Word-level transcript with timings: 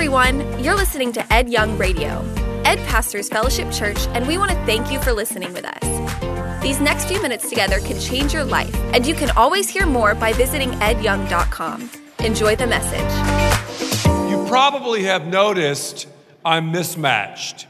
everyone. 0.00 0.64
You're 0.64 0.76
listening 0.76 1.12
to 1.12 1.30
Ed 1.30 1.50
Young 1.50 1.76
Radio. 1.76 2.24
Ed 2.64 2.78
pastors 2.88 3.28
Fellowship 3.28 3.70
Church, 3.70 3.98
and 4.14 4.26
we 4.26 4.38
want 4.38 4.50
to 4.50 4.56
thank 4.64 4.90
you 4.90 4.98
for 4.98 5.12
listening 5.12 5.52
with 5.52 5.66
us. 5.66 6.62
These 6.62 6.80
next 6.80 7.04
few 7.04 7.20
minutes 7.20 7.50
together 7.50 7.80
can 7.80 8.00
change 8.00 8.32
your 8.32 8.44
life, 8.44 8.74
and 8.94 9.06
you 9.06 9.12
can 9.12 9.28
always 9.32 9.68
hear 9.68 9.84
more 9.84 10.14
by 10.14 10.32
visiting 10.32 10.70
edyoung.com. 10.70 11.90
Enjoy 12.20 12.56
the 12.56 12.66
message. 12.66 14.30
You 14.30 14.42
probably 14.48 15.02
have 15.02 15.26
noticed 15.26 16.08
I'm 16.46 16.72
mismatched. 16.72 17.66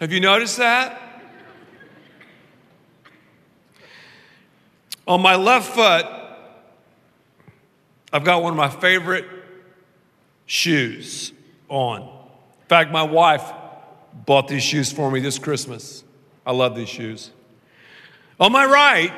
Have 0.00 0.10
you 0.10 0.18
noticed 0.18 0.56
that? 0.56 1.00
On 5.06 5.22
my 5.22 5.36
left 5.36 5.72
foot, 5.72 6.06
I've 8.12 8.24
got 8.24 8.42
one 8.42 8.54
of 8.54 8.56
my 8.56 8.68
favorite 8.68 9.31
shoes 10.46 11.32
on. 11.68 12.02
In 12.02 12.68
fact, 12.68 12.90
my 12.90 13.02
wife 13.02 13.52
bought 14.26 14.48
these 14.48 14.62
shoes 14.62 14.92
for 14.92 15.10
me 15.10 15.20
this 15.20 15.38
Christmas. 15.38 16.04
I 16.44 16.52
love 16.52 16.74
these 16.74 16.88
shoes. 16.88 17.30
On 18.40 18.50
my 18.50 18.64
right, 18.64 19.12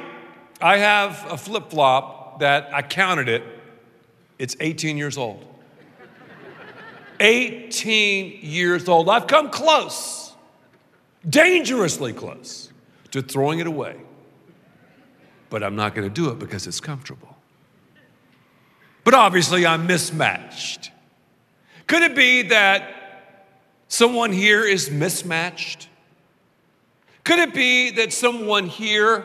I 0.61 0.79
have 0.79 1.27
a 1.31 1.37
flip 1.37 1.71
flop 1.71 2.41
that 2.41 2.73
I 2.73 2.83
counted 2.83 3.29
it, 3.29 3.43
it's 4.39 4.57
18 4.61 4.97
years 4.97 5.17
old. 5.17 5.45
18 7.21 8.41
years 8.43 8.89
old. 8.89 9.09
I've 9.09 9.27
come 9.27 9.51
close, 9.51 10.35
dangerously 11.29 12.13
close, 12.13 12.71
to 13.13 13.23
throwing 13.23 13.61
it 13.61 13.67
away. 13.67 14.01
But 15.49 15.63
I'm 15.63 15.77
not 15.77 15.95
going 15.95 16.09
to 16.09 16.13
do 16.13 16.31
it 16.31 16.39
because 16.39 16.67
it's 16.67 16.81
comfortable. 16.81 17.37
But 19.05 19.15
obviously, 19.15 19.65
I'm 19.65 19.87
mismatched. 19.87 20.91
Could 21.87 22.03
it 22.03 22.17
be 22.17 22.43
that 22.43 22.95
someone 23.89 24.33
here 24.33 24.65
is 24.65 24.91
mismatched? 24.91 25.89
Could 27.25 27.39
it 27.39 27.55
be 27.55 27.91
that 27.93 28.13
someone 28.13 28.67
here 28.67 29.25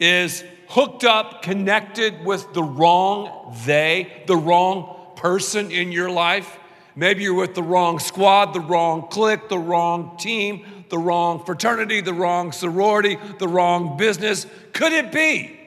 is 0.00 0.44
hooked 0.68 1.04
up, 1.04 1.42
connected 1.42 2.24
with 2.24 2.52
the 2.52 2.62
wrong 2.62 3.56
they, 3.66 4.24
the 4.26 4.36
wrong 4.36 5.12
person 5.16 5.70
in 5.70 5.92
your 5.92 6.10
life? 6.10 6.58
Maybe 6.94 7.22
you're 7.22 7.34
with 7.34 7.54
the 7.54 7.62
wrong 7.62 8.00
squad, 8.00 8.52
the 8.52 8.60
wrong 8.60 9.06
clique, 9.08 9.48
the 9.48 9.58
wrong 9.58 10.16
team, 10.16 10.84
the 10.88 10.98
wrong 10.98 11.44
fraternity, 11.44 12.00
the 12.00 12.12
wrong 12.12 12.50
sorority, 12.50 13.16
the 13.38 13.46
wrong 13.46 13.96
business. 13.96 14.46
Could 14.72 14.92
it 14.92 15.12
be 15.12 15.58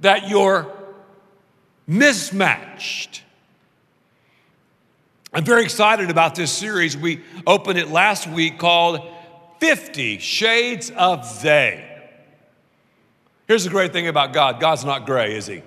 that 0.00 0.28
you're 0.28 0.70
mismatched? 1.86 3.22
I'm 5.32 5.44
very 5.44 5.62
excited 5.62 6.08
about 6.08 6.34
this 6.34 6.50
series. 6.50 6.96
We 6.96 7.22
opened 7.46 7.78
it 7.78 7.88
last 7.88 8.26
week 8.26 8.58
called 8.58 9.00
50 9.60 10.18
Shades 10.18 10.90
of 10.90 11.42
They. 11.42 11.84
Here's 13.46 13.64
the 13.64 13.70
great 13.70 13.92
thing 13.92 14.08
about 14.08 14.32
God 14.32 14.58
God's 14.58 14.86
not 14.86 15.04
gray, 15.04 15.36
is 15.36 15.46
He? 15.46 15.62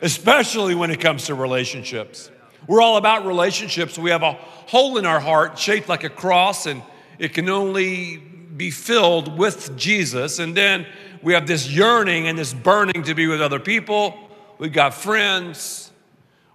Especially 0.00 0.74
when 0.74 0.90
it 0.90 0.98
comes 0.98 1.26
to 1.26 1.34
relationships. 1.34 2.30
We're 2.66 2.80
all 2.80 2.96
about 2.96 3.26
relationships. 3.26 3.98
We 3.98 4.10
have 4.10 4.22
a 4.22 4.32
hole 4.32 4.96
in 4.96 5.04
our 5.04 5.20
heart 5.20 5.58
shaped 5.58 5.88
like 5.88 6.04
a 6.04 6.08
cross, 6.08 6.64
and 6.64 6.82
it 7.18 7.34
can 7.34 7.50
only 7.50 8.16
be 8.16 8.70
filled 8.70 9.36
with 9.36 9.76
Jesus. 9.76 10.38
And 10.38 10.56
then 10.56 10.86
we 11.22 11.34
have 11.34 11.46
this 11.46 11.70
yearning 11.70 12.28
and 12.28 12.38
this 12.38 12.54
burning 12.54 13.02
to 13.02 13.14
be 13.14 13.26
with 13.26 13.42
other 13.42 13.60
people. 13.60 14.18
We've 14.58 14.72
got 14.72 14.94
friends, 14.94 15.89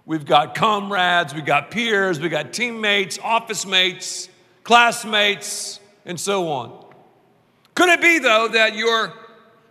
we've 0.06 0.24
got 0.24 0.54
comrades, 0.54 1.34
we've 1.34 1.44
got 1.44 1.70
peers, 1.70 2.18
we've 2.18 2.30
got 2.30 2.52
teammates, 2.52 3.18
office 3.22 3.66
mates, 3.66 4.30
classmates, 4.62 5.80
and 6.06 6.18
so 6.18 6.48
on. 6.48 6.84
Could 7.74 7.90
it 7.90 8.00
be, 8.00 8.20
though, 8.20 8.48
that 8.48 8.74
you're 8.74 9.12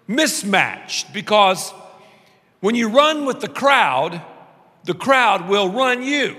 mismatched 0.08 1.12
because 1.14 1.74
when 2.60 2.76
you 2.76 2.90
run 2.90 3.26
with 3.26 3.40
the 3.40 3.48
crowd, 3.48 4.22
the 4.84 4.94
crowd 4.94 5.50
will 5.50 5.70
run 5.70 6.04
you. 6.04 6.36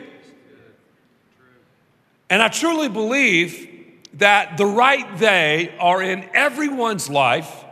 And 2.30 2.42
I 2.42 2.48
truly 2.48 2.88
believe 2.88 3.72
that 4.14 4.56
the 4.56 4.66
right 4.66 5.18
they 5.18 5.74
are 5.78 6.02
in 6.02 6.28
everyone's 6.34 7.08
life, 7.08 7.64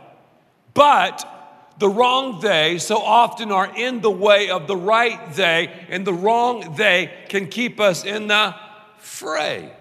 but 0.73 1.34
the 1.77 1.89
wrong 1.89 2.39
they 2.39 2.77
so 2.77 2.97
often 2.97 3.51
are 3.51 3.75
in 3.75 4.01
the 4.01 4.11
way 4.11 4.49
of 4.49 4.67
the 4.67 4.77
right 4.77 5.33
they, 5.33 5.67
and 5.89 6.05
the 6.05 6.13
wrong 6.13 6.75
they 6.75 7.11
can 7.29 7.47
keep 7.47 7.79
us 7.79 8.05
in 8.05 8.27
the 8.27 8.55
fray. 8.97 9.71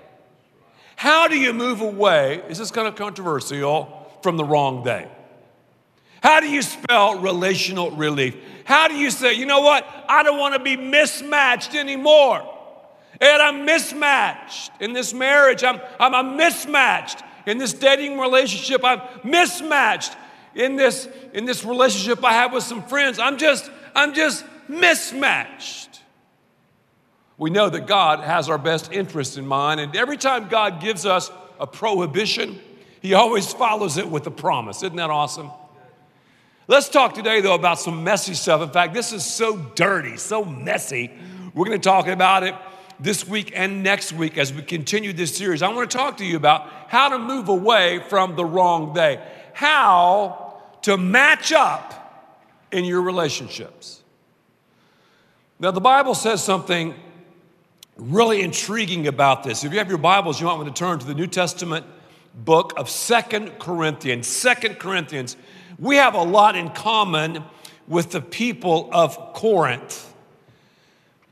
How 0.97 1.29
do 1.29 1.39
you 1.39 1.53
move 1.53 1.81
away? 1.81 2.43
Is 2.49 2.59
this 2.59 2.71
kind 2.71 2.89
of 2.89 2.97
controversial 2.97 4.11
from 4.23 4.37
the 4.37 4.45
wrong 4.45 4.85
they? 4.85 5.09
How 6.23 6.41
do 6.41 6.49
you 6.49 6.63
spell 6.63 7.19
relational 7.19 7.91
relief? 7.91 8.35
How 8.65 8.89
do 8.89 8.95
you 8.95 9.11
say, 9.11 9.35
you 9.35 9.45
know 9.45 9.61
what? 9.61 9.87
I 10.09 10.23
don't 10.23 10.39
want 10.39 10.55
to 10.55 10.61
be 10.61 10.77
mismatched 10.77 11.75
anymore. 11.75 12.51
And 13.21 13.43
I'm 13.43 13.65
mismatched 13.65 14.73
in 14.81 14.95
this 14.95 15.13
marriage. 15.13 15.63
I'm, 15.63 15.81
I'm, 16.01 16.15
I'm 16.15 16.37
mismatched 16.37 17.23
in 17.47 17.59
this 17.59 17.73
dating 17.73 18.19
relationship. 18.19 18.83
I'm 18.83 19.03
mismatched 19.23 20.17
in 20.55 20.77
this, 20.77 21.09
in 21.33 21.45
this 21.45 21.65
relationship 21.65 22.25
I 22.25 22.33
have 22.33 22.53
with 22.53 22.65
some 22.65 22.83
friends. 22.83 23.19
I'm 23.19 23.39
just, 23.39 23.71
I'm 23.95 24.15
just 24.15 24.45
mismatched. 24.69 26.01
We 27.37 27.51
know 27.51 27.69
that 27.69 27.87
God 27.87 28.21
has 28.21 28.49
our 28.49 28.59
best 28.59 28.93
interest 28.93 29.37
in 29.37 29.47
mind, 29.47 29.81
and 29.81 29.97
every 29.97 30.17
time 30.17 30.49
God 30.49 30.81
gives 30.81 31.05
us 31.05 31.31
a 31.59 31.67
prohibition, 31.67 32.61
He 33.01 33.15
always 33.15 33.53
follows 33.53 33.97
it 33.97 34.09
with 34.09 34.27
a 34.27 34.31
promise. 34.31 34.83
Isn't 34.83 34.97
that 34.97 35.11
awesome? 35.11 35.51
Let's 36.67 36.89
talk 36.89 37.15
today, 37.15 37.41
though, 37.41 37.55
about 37.55 37.79
some 37.79 38.05
messy 38.05 38.35
stuff. 38.35 38.63
In 38.63 38.71
fact, 38.71 38.95
this 38.95 39.13
is 39.13 39.25
so 39.25 39.57
dirty, 39.75 40.17
so 40.17 40.45
messy. 40.45 41.11
We're 41.55 41.67
going 41.67 41.81
to 41.81 41.89
talk 41.89 42.07
about 42.07 42.43
it 42.43 42.55
this 43.01 43.27
week 43.27 43.53
and 43.55 43.83
next 43.83 44.13
week 44.13 44.39
as 44.39 44.53
we 44.53 44.63
continue 44.63 45.13
this 45.13 45.37
series. 45.37 45.61
I 45.63 45.69
want 45.69 45.91
to 45.91 45.97
talk 45.97 46.17
to 46.19 46.25
you 46.25 46.37
about 46.37 46.69
how 46.89 47.11
to 47.11 47.19
move 47.19 47.49
away 47.49 48.03
from 48.09 48.37
the 48.37 48.45
wrong 48.45 48.95
day, 48.95 49.21
how 49.53 50.44
to 50.85 50.99
match 50.99 51.51
up 51.51 52.45
in 52.71 52.85
your 52.85 53.01
relationships. 53.01 54.03
Now, 55.59 55.71
the 55.71 55.81
Bible 55.81 56.15
says 56.15 56.45
something 56.45 56.95
really 57.97 58.43
intriguing 58.43 59.07
about 59.07 59.45
this. 59.45 59.65
If 59.65 59.73
you 59.73 59.79
have 59.79 59.89
your 59.89 59.97
Bibles, 59.97 60.41
you 60.41 60.47
might 60.47 60.57
want 60.57 60.69
to 60.69 60.79
turn 60.79 60.99
to 60.99 61.07
the 61.07 61.15
New 61.15 61.27
Testament 61.27 61.87
book 62.35 62.75
of 62.77 62.91
Second 62.91 63.59
Corinthians. 63.59 64.27
Second 64.27 64.79
Corinthians 64.79 65.39
we 65.79 65.97
have 65.97 66.15
a 66.15 66.23
lot 66.23 66.55
in 66.55 66.69
common 66.69 67.43
with 67.89 68.11
the 68.11 68.21
people 68.21 68.89
of 68.93 69.33
Corinth, 69.33 70.13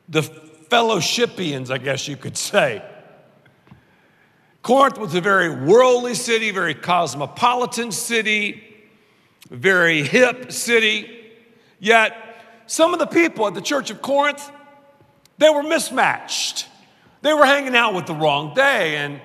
the 0.09 0.23
fellowshipians, 0.23 1.71
I 1.71 1.79
guess 1.79 2.09
you 2.09 2.17
could 2.17 2.37
say. 2.37 2.83
Corinth 4.63 4.99
was 4.99 5.15
a 5.15 5.21
very 5.21 5.51
worldly 5.51 6.15
city, 6.15 6.51
very 6.51 6.75
cosmopolitan 6.75 7.93
city, 7.93 8.72
very 9.53 10.03
hip 10.03 10.51
city. 10.51 11.31
Yet, 11.79 12.17
some 12.67 12.93
of 12.93 12.99
the 12.99 13.07
people 13.07 13.47
at 13.47 13.55
the 13.55 13.61
church 13.61 13.91
of 13.91 14.01
Corinth, 14.01 14.51
they 15.39 15.51
were 15.51 15.63
mismatched. 15.63 16.67
They 17.21 17.35
were 17.35 17.45
hanging 17.45 17.77
out 17.77 17.95
with 17.95 18.07
the 18.07 18.15
wrong 18.15 18.55
day. 18.55 18.97
And 18.97 19.21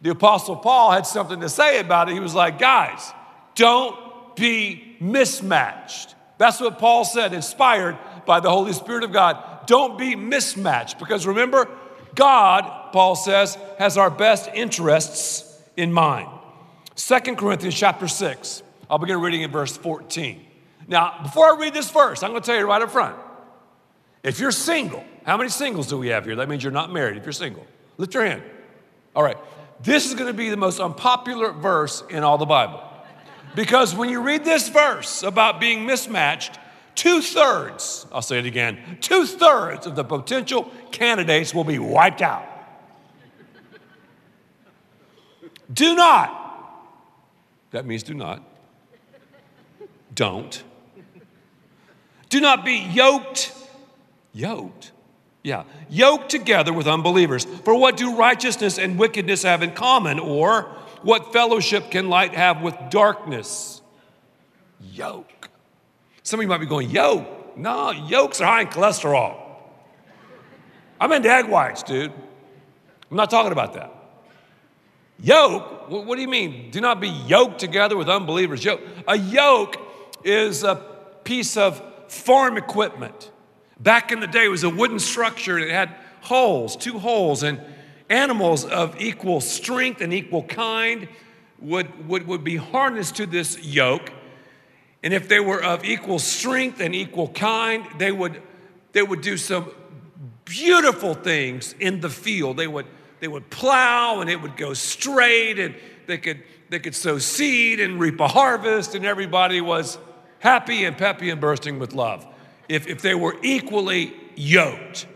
the 0.00 0.10
Apostle 0.10 0.56
Paul 0.56 0.90
had 0.90 1.06
something 1.06 1.40
to 1.40 1.48
say 1.48 1.78
about 1.78 2.08
it. 2.08 2.14
He 2.14 2.20
was 2.20 2.34
like, 2.34 2.58
guys, 2.58 3.12
don't 3.54 4.34
be 4.34 4.96
mismatched. 5.00 6.14
That's 6.38 6.60
what 6.60 6.78
Paul 6.78 7.04
said, 7.04 7.32
inspired 7.32 7.96
by 8.26 8.40
the 8.40 8.50
Holy 8.50 8.72
Spirit 8.72 9.04
of 9.04 9.12
God. 9.12 9.66
Don't 9.66 9.96
be 9.96 10.16
mismatched 10.16 10.98
because 10.98 11.26
remember, 11.26 11.68
God, 12.14 12.92
Paul 12.92 13.14
says, 13.14 13.56
has 13.78 13.96
our 13.96 14.10
best 14.10 14.50
interests 14.52 15.60
in 15.76 15.92
mind. 15.92 16.28
Second 16.96 17.38
Corinthians 17.38 17.76
chapter 17.76 18.08
6. 18.08 18.61
I'll 18.92 18.98
begin 18.98 19.22
reading 19.22 19.40
in 19.40 19.50
verse 19.50 19.74
14. 19.74 20.44
Now, 20.86 21.20
before 21.22 21.46
I 21.46 21.58
read 21.58 21.72
this 21.72 21.90
verse, 21.90 22.22
I'm 22.22 22.32
going 22.32 22.42
to 22.42 22.46
tell 22.46 22.58
you 22.58 22.66
right 22.66 22.82
up 22.82 22.90
front. 22.90 23.16
If 24.22 24.38
you're 24.38 24.52
single, 24.52 25.02
how 25.24 25.38
many 25.38 25.48
singles 25.48 25.86
do 25.86 25.96
we 25.96 26.08
have 26.08 26.26
here? 26.26 26.36
That 26.36 26.50
means 26.50 26.62
you're 26.62 26.72
not 26.72 26.92
married 26.92 27.16
if 27.16 27.24
you're 27.24 27.32
single. 27.32 27.66
Lift 27.96 28.12
your 28.12 28.26
hand. 28.26 28.42
All 29.16 29.22
right. 29.22 29.38
This 29.82 30.04
is 30.04 30.14
going 30.14 30.26
to 30.26 30.36
be 30.36 30.50
the 30.50 30.58
most 30.58 30.78
unpopular 30.78 31.52
verse 31.52 32.04
in 32.10 32.22
all 32.22 32.36
the 32.36 32.44
Bible. 32.44 32.82
Because 33.54 33.94
when 33.94 34.10
you 34.10 34.20
read 34.20 34.44
this 34.44 34.68
verse 34.68 35.22
about 35.22 35.58
being 35.58 35.86
mismatched, 35.86 36.58
two 36.94 37.22
thirds, 37.22 38.06
I'll 38.12 38.20
say 38.20 38.40
it 38.40 38.46
again, 38.46 38.98
two 39.00 39.24
thirds 39.24 39.86
of 39.86 39.96
the 39.96 40.04
potential 40.04 40.70
candidates 40.90 41.54
will 41.54 41.64
be 41.64 41.78
wiped 41.78 42.20
out. 42.20 42.46
do 45.72 45.96
not, 45.96 46.90
that 47.70 47.86
means 47.86 48.02
do 48.02 48.12
not, 48.12 48.51
don't. 50.14 50.62
Do 52.28 52.40
not 52.40 52.64
be 52.64 52.76
yoked, 52.76 53.52
yoked. 54.32 54.92
Yeah, 55.42 55.64
yoked 55.90 56.30
together 56.30 56.72
with 56.72 56.86
unbelievers. 56.86 57.44
For 57.44 57.74
what 57.74 57.96
do 57.96 58.16
righteousness 58.16 58.78
and 58.78 58.98
wickedness 58.98 59.42
have 59.42 59.62
in 59.62 59.72
common? 59.72 60.18
Or 60.18 60.62
what 61.02 61.32
fellowship 61.32 61.90
can 61.90 62.08
light 62.08 62.34
have 62.34 62.62
with 62.62 62.76
darkness? 62.90 63.82
Yoke. 64.80 65.50
Some 66.22 66.38
of 66.38 66.44
you 66.44 66.48
might 66.48 66.58
be 66.58 66.66
going, 66.66 66.90
yoke. 66.90 67.56
No, 67.56 67.90
yolks 67.90 68.40
are 68.40 68.46
high 68.46 68.62
in 68.62 68.68
cholesterol. 68.68 69.36
I'm 71.00 71.10
into 71.12 71.28
egg 71.28 71.48
whites, 71.48 71.82
dude. 71.82 72.12
I'm 73.10 73.16
not 73.16 73.28
talking 73.28 73.52
about 73.52 73.74
that. 73.74 73.92
Yoke, 75.20 75.90
what 75.90 76.14
do 76.16 76.22
you 76.22 76.28
mean? 76.28 76.70
Do 76.70 76.80
not 76.80 77.00
be 77.00 77.08
yoked 77.08 77.58
together 77.58 77.96
with 77.96 78.08
unbelievers. 78.08 78.64
Yoke. 78.64 78.80
A 79.06 79.18
yoke 79.18 79.76
is 80.24 80.64
a 80.64 80.76
piece 81.24 81.56
of 81.56 81.82
farm 82.08 82.56
equipment. 82.56 83.30
Back 83.80 84.12
in 84.12 84.20
the 84.20 84.26
day, 84.26 84.44
it 84.44 84.48
was 84.48 84.64
a 84.64 84.70
wooden 84.70 84.98
structure 84.98 85.56
and 85.56 85.64
it 85.64 85.70
had 85.70 85.94
holes, 86.20 86.76
two 86.76 86.98
holes, 86.98 87.42
and 87.42 87.60
animals 88.08 88.64
of 88.64 89.00
equal 89.00 89.40
strength 89.40 90.00
and 90.00 90.12
equal 90.12 90.42
kind 90.44 91.08
would, 91.58 92.08
would, 92.08 92.26
would 92.26 92.44
be 92.44 92.56
harnessed 92.56 93.16
to 93.16 93.26
this 93.26 93.62
yoke. 93.64 94.12
And 95.02 95.12
if 95.12 95.28
they 95.28 95.40
were 95.40 95.62
of 95.62 95.84
equal 95.84 96.18
strength 96.18 96.80
and 96.80 96.94
equal 96.94 97.28
kind, 97.28 97.84
they 97.98 98.12
would, 98.12 98.40
they 98.92 99.02
would 99.02 99.20
do 99.20 99.36
some 99.36 99.70
beautiful 100.44 101.14
things 101.14 101.74
in 101.80 102.00
the 102.00 102.10
field. 102.10 102.56
They 102.56 102.68
would, 102.68 102.86
they 103.20 103.28
would 103.28 103.50
plow 103.50 104.20
and 104.20 104.30
it 104.30 104.40
would 104.40 104.56
go 104.56 104.74
straight, 104.74 105.58
and 105.58 105.74
they 106.06 106.18
could, 106.18 106.42
they 106.68 106.78
could 106.78 106.94
sow 106.94 107.18
seed 107.18 107.80
and 107.80 107.98
reap 107.98 108.20
a 108.20 108.28
harvest, 108.28 108.94
and 108.94 109.04
everybody 109.04 109.60
was 109.60 109.98
happy 110.42 110.84
and 110.84 110.98
peppy 110.98 111.30
and 111.30 111.40
bursting 111.40 111.78
with 111.78 111.94
love 111.94 112.26
if, 112.68 112.88
if 112.88 113.00
they 113.00 113.14
were 113.14 113.36
equally 113.42 114.12
yoked. 114.34 115.06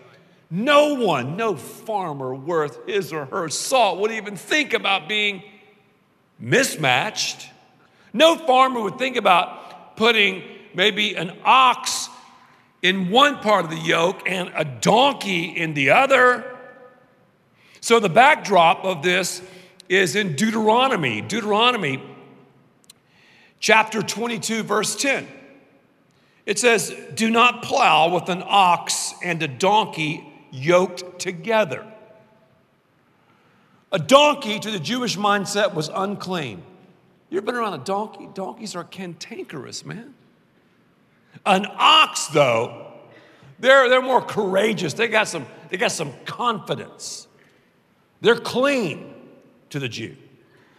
No 0.48 0.94
one, 0.94 1.36
no 1.36 1.56
farmer 1.56 2.32
worth 2.32 2.86
his 2.86 3.12
or 3.12 3.24
her 3.26 3.48
salt 3.48 3.98
would 3.98 4.12
even 4.12 4.36
think 4.36 4.72
about 4.72 5.08
being 5.08 5.42
mismatched. 6.38 7.48
No 8.12 8.36
farmer 8.36 8.80
would 8.80 8.98
think 8.98 9.16
about 9.16 9.96
putting 9.96 10.44
maybe 10.74 11.16
an 11.16 11.36
ox 11.44 12.08
in 12.82 13.10
one 13.10 13.38
part 13.40 13.64
of 13.64 13.72
the 13.72 13.80
yoke 13.80 14.22
and 14.26 14.52
a 14.54 14.64
donkey 14.64 15.46
in 15.46 15.74
the 15.74 15.90
other. 15.90 16.56
So 17.80 17.98
the 17.98 18.08
backdrop 18.08 18.84
of 18.84 19.02
this 19.02 19.42
is 19.88 20.14
in 20.14 20.36
Deuteronomy, 20.36 21.20
Deuteronomy 21.20 22.00
chapter 23.60 24.02
22, 24.02 24.62
verse 24.62 24.96
10. 24.96 25.26
It 26.44 26.58
says, 26.58 26.94
Do 27.14 27.30
not 27.30 27.62
plow 27.62 28.14
with 28.14 28.28
an 28.28 28.42
ox 28.46 29.14
and 29.22 29.42
a 29.42 29.48
donkey 29.48 30.24
yoked 30.52 31.18
together. 31.18 31.84
A 33.92 33.98
donkey 33.98 34.58
to 34.58 34.70
the 34.70 34.78
Jewish 34.78 35.16
mindset 35.16 35.74
was 35.74 35.88
unclean. 35.92 36.62
You 37.30 37.38
ever 37.38 37.46
been 37.46 37.56
around 37.56 37.74
a 37.74 37.84
donkey? 37.84 38.28
Donkeys 38.32 38.76
are 38.76 38.84
cantankerous, 38.84 39.84
man. 39.84 40.14
An 41.44 41.66
ox, 41.76 42.28
though, 42.28 42.92
they're, 43.58 43.88
they're 43.88 44.02
more 44.02 44.22
courageous. 44.22 44.94
They 44.94 45.08
got, 45.08 45.28
some, 45.28 45.46
they 45.70 45.76
got 45.76 45.92
some 45.92 46.12
confidence. 46.24 47.26
They're 48.20 48.38
clean 48.38 49.14
to 49.70 49.78
the 49.78 49.88
Jew. 49.88 50.16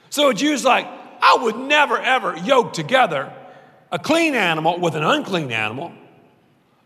So 0.09 0.29
a 0.29 0.33
Jew's 0.33 0.63
like, 0.63 0.87
I 1.27 1.35
would 1.43 1.57
never, 1.57 1.97
ever 1.99 2.37
yoke 2.37 2.71
together 2.71 3.33
a 3.91 3.99
clean 3.99 4.33
animal 4.33 4.79
with 4.79 4.95
an 4.95 5.03
unclean 5.03 5.51
animal, 5.51 5.91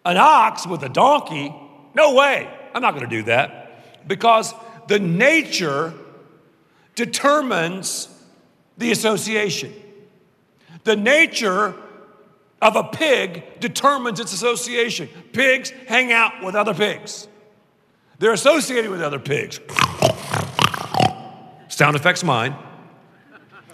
an 0.03 0.17
ox 0.17 0.65
with 0.65 0.81
a 0.81 0.89
donkey. 0.89 1.53
No 1.93 2.15
way. 2.15 2.49
I'm 2.73 2.81
not 2.81 2.95
going 2.95 3.07
to 3.07 3.15
do 3.15 3.23
that 3.23 4.07
because 4.07 4.55
the 4.87 4.97
nature 4.97 5.93
determines 6.95 8.09
the 8.79 8.91
association. 8.91 9.73
The 10.85 10.95
nature 10.95 11.75
of 12.63 12.75
a 12.75 12.83
pig 12.85 13.59
determines 13.59 14.19
its 14.19 14.33
association. 14.33 15.07
Pigs 15.33 15.69
hang 15.87 16.11
out 16.11 16.43
with 16.43 16.55
other 16.55 16.73
pigs, 16.73 17.27
they're 18.17 18.33
associated 18.33 18.89
with 18.89 19.03
other 19.03 19.19
pigs. 19.19 19.59
Sound 21.67 21.95
effects 21.95 22.23
mine. 22.23 22.55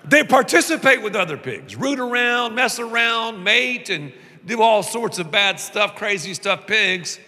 They 0.08 0.24
participate 0.24 1.02
with 1.02 1.16
other 1.16 1.38
pigs, 1.38 1.76
root 1.76 2.00
around, 2.00 2.56
mess 2.56 2.80
around, 2.80 3.44
mate, 3.44 3.90
and 3.90 4.14
do 4.46 4.62
all 4.62 4.82
sorts 4.82 5.20
of 5.20 5.32
bad 5.32 5.60
stuff, 5.60 5.96
crazy 5.96 6.34
stuff, 6.34 6.66
pigs. 6.66 7.20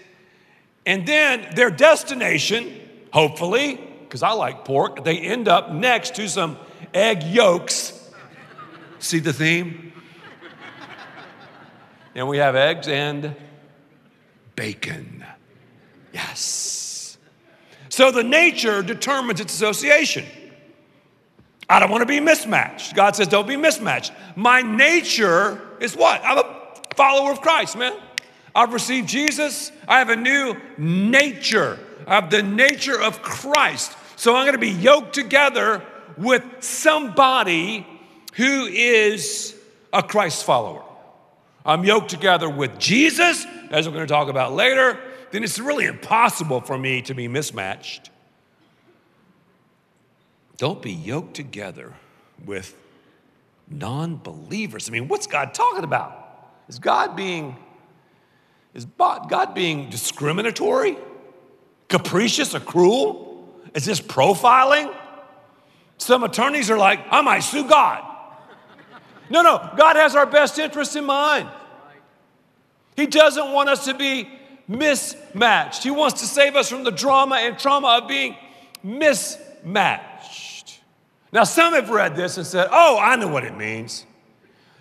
And 0.86 1.06
then 1.06 1.54
their 1.56 1.70
destination, 1.70 2.74
hopefully, 3.12 3.76
because 4.04 4.24
I 4.24 4.32
like 4.32 4.64
pork, 4.64 5.04
they 5.04 5.18
end 5.18 5.48
up 5.48 5.72
next 5.72 6.16
to 6.16 6.30
some 6.30 6.58
egg 6.94 7.24
yolks. 7.24 8.10
See 9.00 9.20
the 9.20 9.34
theme? 9.34 9.94
And 12.16 12.28
we 12.28 12.38
have 12.38 12.56
eggs 12.56 12.88
and 12.88 13.36
bacon. 14.56 15.26
Yes. 16.14 17.18
So 17.90 18.12
the 18.12 18.24
nature 18.24 18.82
determines 18.82 19.42
its 19.42 19.54
association. 19.54 20.26
I 21.70 21.80
don't 21.80 21.92
want 21.92 22.02
to 22.02 22.08
be 22.08 22.20
mismatched. 22.20 22.96
God 22.96 23.16
says, 23.16 23.28
don't 23.28 23.48
be 23.48 23.56
mismatched. 23.56 24.12
My 24.36 24.62
nature 24.62 25.62
is 25.80 25.96
what? 25.96 26.22
I'm 26.24 26.40
a 26.40 26.74
follower 26.96 27.32
of 27.32 27.42
Christ, 27.42 27.78
man. 27.78 27.94
I've 28.56 28.74
received 28.74 29.08
Jesus. 29.08 29.72
I 29.88 30.00
have 30.00 30.10
a 30.10 30.16
new 30.16 30.56
nature. 30.78 31.78
I 32.08 32.16
have 32.16 32.32
the 32.32 32.42
nature 32.42 33.00
of 33.00 33.22
Christ. 33.22 33.96
So 34.16 34.36
I'm 34.36 34.44
going 34.44 34.54
to 34.54 34.60
be 34.60 34.70
yoked 34.70 35.14
together 35.14 35.86
with 36.18 36.44
somebody 36.60 37.86
who 38.34 38.66
is 38.66 39.56
a 39.94 40.02
Christ 40.02 40.44
follower. 40.44 40.84
I'm 41.64 41.86
yoked 41.86 42.10
together 42.10 42.50
with 42.50 42.80
Jesus, 42.80 43.46
as 43.70 43.88
we're 43.88 43.94
going 43.94 44.08
to 44.08 44.12
talk 44.12 44.28
about 44.28 44.54
later. 44.54 44.98
Then 45.32 45.44
it's 45.44 45.60
really 45.60 45.86
impossible 45.86 46.62
for 46.62 46.78
me 46.78 47.04
to 47.04 47.14
be 47.14 47.28
mismatched. 47.28 48.10
Don't 50.60 50.82
be 50.82 50.92
yoked 50.92 51.36
together 51.36 51.94
with 52.46 52.76
non 53.70 54.18
believers. 54.18 54.90
I 54.90 54.92
mean, 54.92 55.08
what's 55.08 55.26
God 55.26 55.54
talking 55.54 55.86
about? 55.86 56.52
Is 56.68 56.80
God 56.80 57.16
being, 57.16 57.56
is 58.74 58.86
God 58.86 59.54
being 59.54 59.90
discriminatory, 59.90 60.98
capricious, 61.88 62.54
or 62.54 62.60
cruel? 62.60 63.50
Is 63.74 63.86
this 63.86 64.02
profiling? 64.02 64.94
Some 65.98 66.26
attorneys 66.26 66.70
are 66.70 66.78
like, 66.78 67.00
I 67.10 67.22
might 67.22 67.40
sue 67.40 67.66
God. 67.66 68.04
No, 69.30 69.42
no, 69.42 69.72
God 69.78 69.96
has 69.96 70.14
our 70.14 70.26
best 70.26 70.60
interest 70.60 70.94
in 70.98 71.06
mind. 71.06 71.48
He 72.98 73.08
doesn't 73.08 73.54
want 73.54 73.70
us 73.70 73.86
to 73.86 73.94
be 73.94 74.28
mismatched. 74.68 75.84
He 75.84 75.92
wants 75.92 76.20
to 76.20 76.28
save 76.28 76.58
us 76.58 76.70
from 76.70 76.84
the 76.84 76.92
drama 76.92 77.36
and 77.36 77.58
trauma 77.58 78.00
of 78.02 78.10
being 78.10 78.36
mismatched. 78.84 80.09
Now, 81.32 81.44
some 81.44 81.74
have 81.74 81.90
read 81.90 82.16
this 82.16 82.38
and 82.38 82.46
said, 82.46 82.68
Oh, 82.72 82.98
I 83.00 83.16
know 83.16 83.28
what 83.28 83.44
it 83.44 83.56
means. 83.56 84.06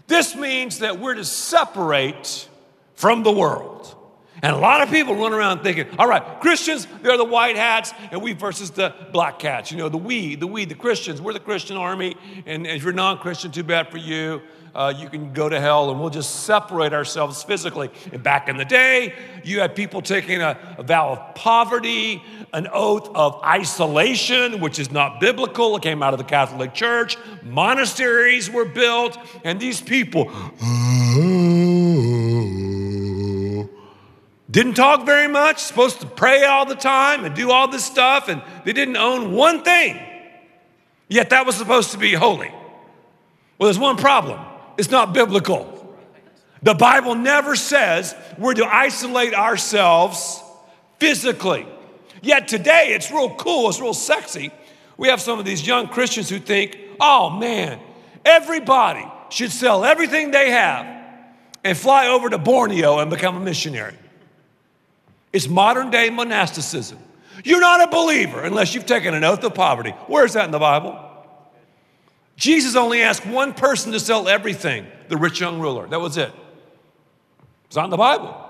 This 0.07 0.35
means 0.35 0.79
that 0.79 0.99
we're 0.99 1.15
to 1.15 1.25
separate 1.25 2.49
from 2.95 3.23
the 3.23 3.33
world. 3.33 3.95
And 4.43 4.55
a 4.55 4.59
lot 4.59 4.83
of 4.83 4.91
people 4.91 5.15
run 5.17 5.33
around 5.33 5.63
thinking, 5.63 5.87
all 5.99 6.09
right, 6.09 6.23
Christians, 6.41 6.87
they're 7.03 7.17
the 7.17 7.25
white 7.25 7.57
hats, 7.57 7.93
and 8.11 8.23
we 8.23 8.33
versus 8.33 8.71
the 8.71 8.95
black 9.13 9.39
cats. 9.39 9.73
You 9.73 9.79
know, 9.79 9.89
the 9.89 9.97
we, 9.97 10.37
the 10.37 10.47
we, 10.47 10.65
the 10.65 10.75
Christians, 10.75 11.21
we're 11.21 11.33
the 11.33 11.41
Christian 11.41 11.77
army. 11.77 12.17
And 12.47 12.67
if 12.67 12.85
you're 12.85 12.93
non 12.93 13.19
Christian, 13.19 13.51
too 13.51 13.65
bad 13.65 13.91
for 13.91 13.99
you. 13.99 14.43
Uh, 14.75 14.93
you 14.97 15.09
can 15.09 15.33
go 15.33 15.49
to 15.49 15.61
hell, 15.61 15.91
and 15.91 15.99
we'll 15.99 16.11
just 16.11 16.45
separate 16.45 16.93
ourselves 16.93 17.43
physically. 17.43 17.91
And 18.13 18.23
back 18.23 18.49
in 18.49 18.57
the 18.57 18.65
day, 18.65 19.15
you 19.43 19.61
had 19.61 19.75
people 19.75 20.03
taking 20.03 20.41
a, 20.41 20.57
a 20.79 20.83
vow 20.83 21.11
of 21.11 21.35
poverty, 21.35 22.23
an 22.53 22.69
oath 22.73 23.09
of 23.15 23.43
isolation, 23.43 24.61
which 24.61 24.79
is 24.79 24.93
not 24.93 25.21
biblical. 25.21 25.75
It 25.77 25.83
came 25.83 26.03
out 26.03 26.15
of 26.15 26.19
the 26.19 26.25
Catholic 26.25 26.75
Church. 26.75 27.17
Monasteries 27.43 28.51
were 28.51 28.67
built, 28.67 29.19
and 29.43 29.59
these 29.59 29.81
people. 29.81 30.31
Didn't 34.51 34.75
talk 34.75 35.05
very 35.05 35.29
much, 35.29 35.59
supposed 35.59 36.01
to 36.01 36.07
pray 36.07 36.45
all 36.45 36.65
the 36.65 36.75
time 36.75 37.25
and 37.25 37.35
do 37.35 37.51
all 37.51 37.69
this 37.69 37.85
stuff, 37.85 38.29
and 38.29 38.43
they 38.65 38.73
didn't 38.73 38.97
own 38.97 39.33
one 39.33 39.63
thing. 39.63 40.01
Yet 41.09 41.31
that 41.31 41.45
was 41.45 41.57
supposed 41.57 41.93
to 41.93 41.99
be 41.99 42.15
holy. 42.15 42.51
Well, 43.59 43.67
there's 43.67 43.79
one 43.79 43.97
problem 43.97 44.41
it's 44.79 44.91
not 44.91 45.13
biblical. 45.13 45.75
The 46.63 46.75
Bible 46.75 47.15
never 47.15 47.57
says 47.57 48.15
we're 48.37 48.55
to 48.55 48.65
isolate 48.67 49.35
ourselves 49.35 50.43
physically. 50.99 51.67
Yet 52.23 52.49
today 52.49 52.89
it's 52.95 53.11
real 53.11 53.35
cool, 53.35 53.69
it's 53.69 53.81
real 53.81 53.95
sexy. 53.95 54.51
We 54.97 55.09
have 55.09 55.21
some 55.21 55.39
of 55.39 55.45
these 55.45 55.65
young 55.65 55.89
Christians 55.89 56.29
who 56.29 56.39
think, 56.39 56.77
oh 56.99 57.31
man, 57.31 57.79
everybody 58.25 59.07
should 59.31 59.53
sell 59.53 59.85
everything 59.85 60.31
they 60.31 60.51
have 60.51 60.87
and 61.63 61.77
fly 61.77 62.09
over 62.09 62.29
to 62.31 62.39
Borneo 62.39 62.99
and 62.99 63.11
become 63.11 63.37
a 63.37 63.41
missionary. 63.41 63.95
It's 65.33 65.49
modern 65.49 65.91
day 65.91 66.11
monasticism. 66.11 66.99
You're 67.45 67.61
not 67.61 67.89
a 67.89 67.91
believer 67.91 68.43
unless 68.43 68.75
you've 68.75 68.87
taken 68.87 69.15
an 69.15 69.25
oath 69.25 69.45
of 69.45 69.55
poverty. 69.55 69.91
Where's 70.07 70.33
that 70.33 70.45
in 70.47 70.51
the 70.51 70.59
Bible? 70.59 71.05
Jesus 72.37 72.77
only 72.77 73.03
asked 73.03 73.27
one 73.27 73.53
person 73.53 73.93
to 73.93 74.01
sell 74.01 74.29
everything 74.29 74.87
the 75.09 75.17
rich 75.17 75.41
young 75.41 75.61
ruler. 75.61 75.87
That 75.87 76.01
was 76.01 76.17
it. 76.17 76.33
It's 77.67 77.77
not 77.77 77.85
in 77.85 77.91
the 77.91 77.97
Bible. 77.97 78.45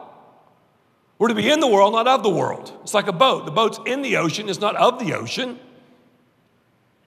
We're 1.19 1.29
to 1.29 1.35
be 1.35 1.51
in 1.51 1.59
the 1.61 1.67
world, 1.67 1.95
not 1.95 2.07
of 2.07 2.23
the 2.23 2.31
world. 2.31 2.73
It's 2.83 2.95
like 2.95 3.09
a 3.09 3.13
boat. 3.13 3.45
The 3.45 3.51
boat's 3.51 3.81
in 3.87 4.03
the 4.03 4.19
ocean, 4.19 4.49
it's 4.49 4.61
not 4.61 4.77
of 4.77 4.99
the 4.99 5.15
ocean. 5.15 5.59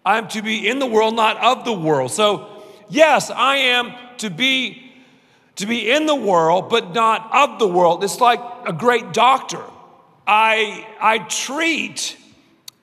I'm 0.06 0.28
to 0.30 0.42
be 0.42 0.68
in 0.68 0.80
the 0.80 0.88
world, 0.88 1.16
not 1.16 1.38
of 1.38 1.64
the 1.64 1.74
world. 1.74 2.12
So, 2.12 2.64
yes, 2.90 3.30
I 3.30 3.58
am 3.58 3.94
to 4.18 4.30
be 4.30 4.91
to 5.62 5.68
be 5.68 5.90
in 5.90 6.06
the 6.06 6.16
world, 6.16 6.70
but 6.70 6.94
not 6.94 7.30
of 7.34 7.60
the 7.60 7.68
world. 7.68 8.04
It's 8.04 8.20
like 8.20 8.40
a 8.66 8.74
great 8.74 9.14
doctor. 9.14 9.64
I, 10.28 10.88
I 11.00 11.20
treat 11.20 12.18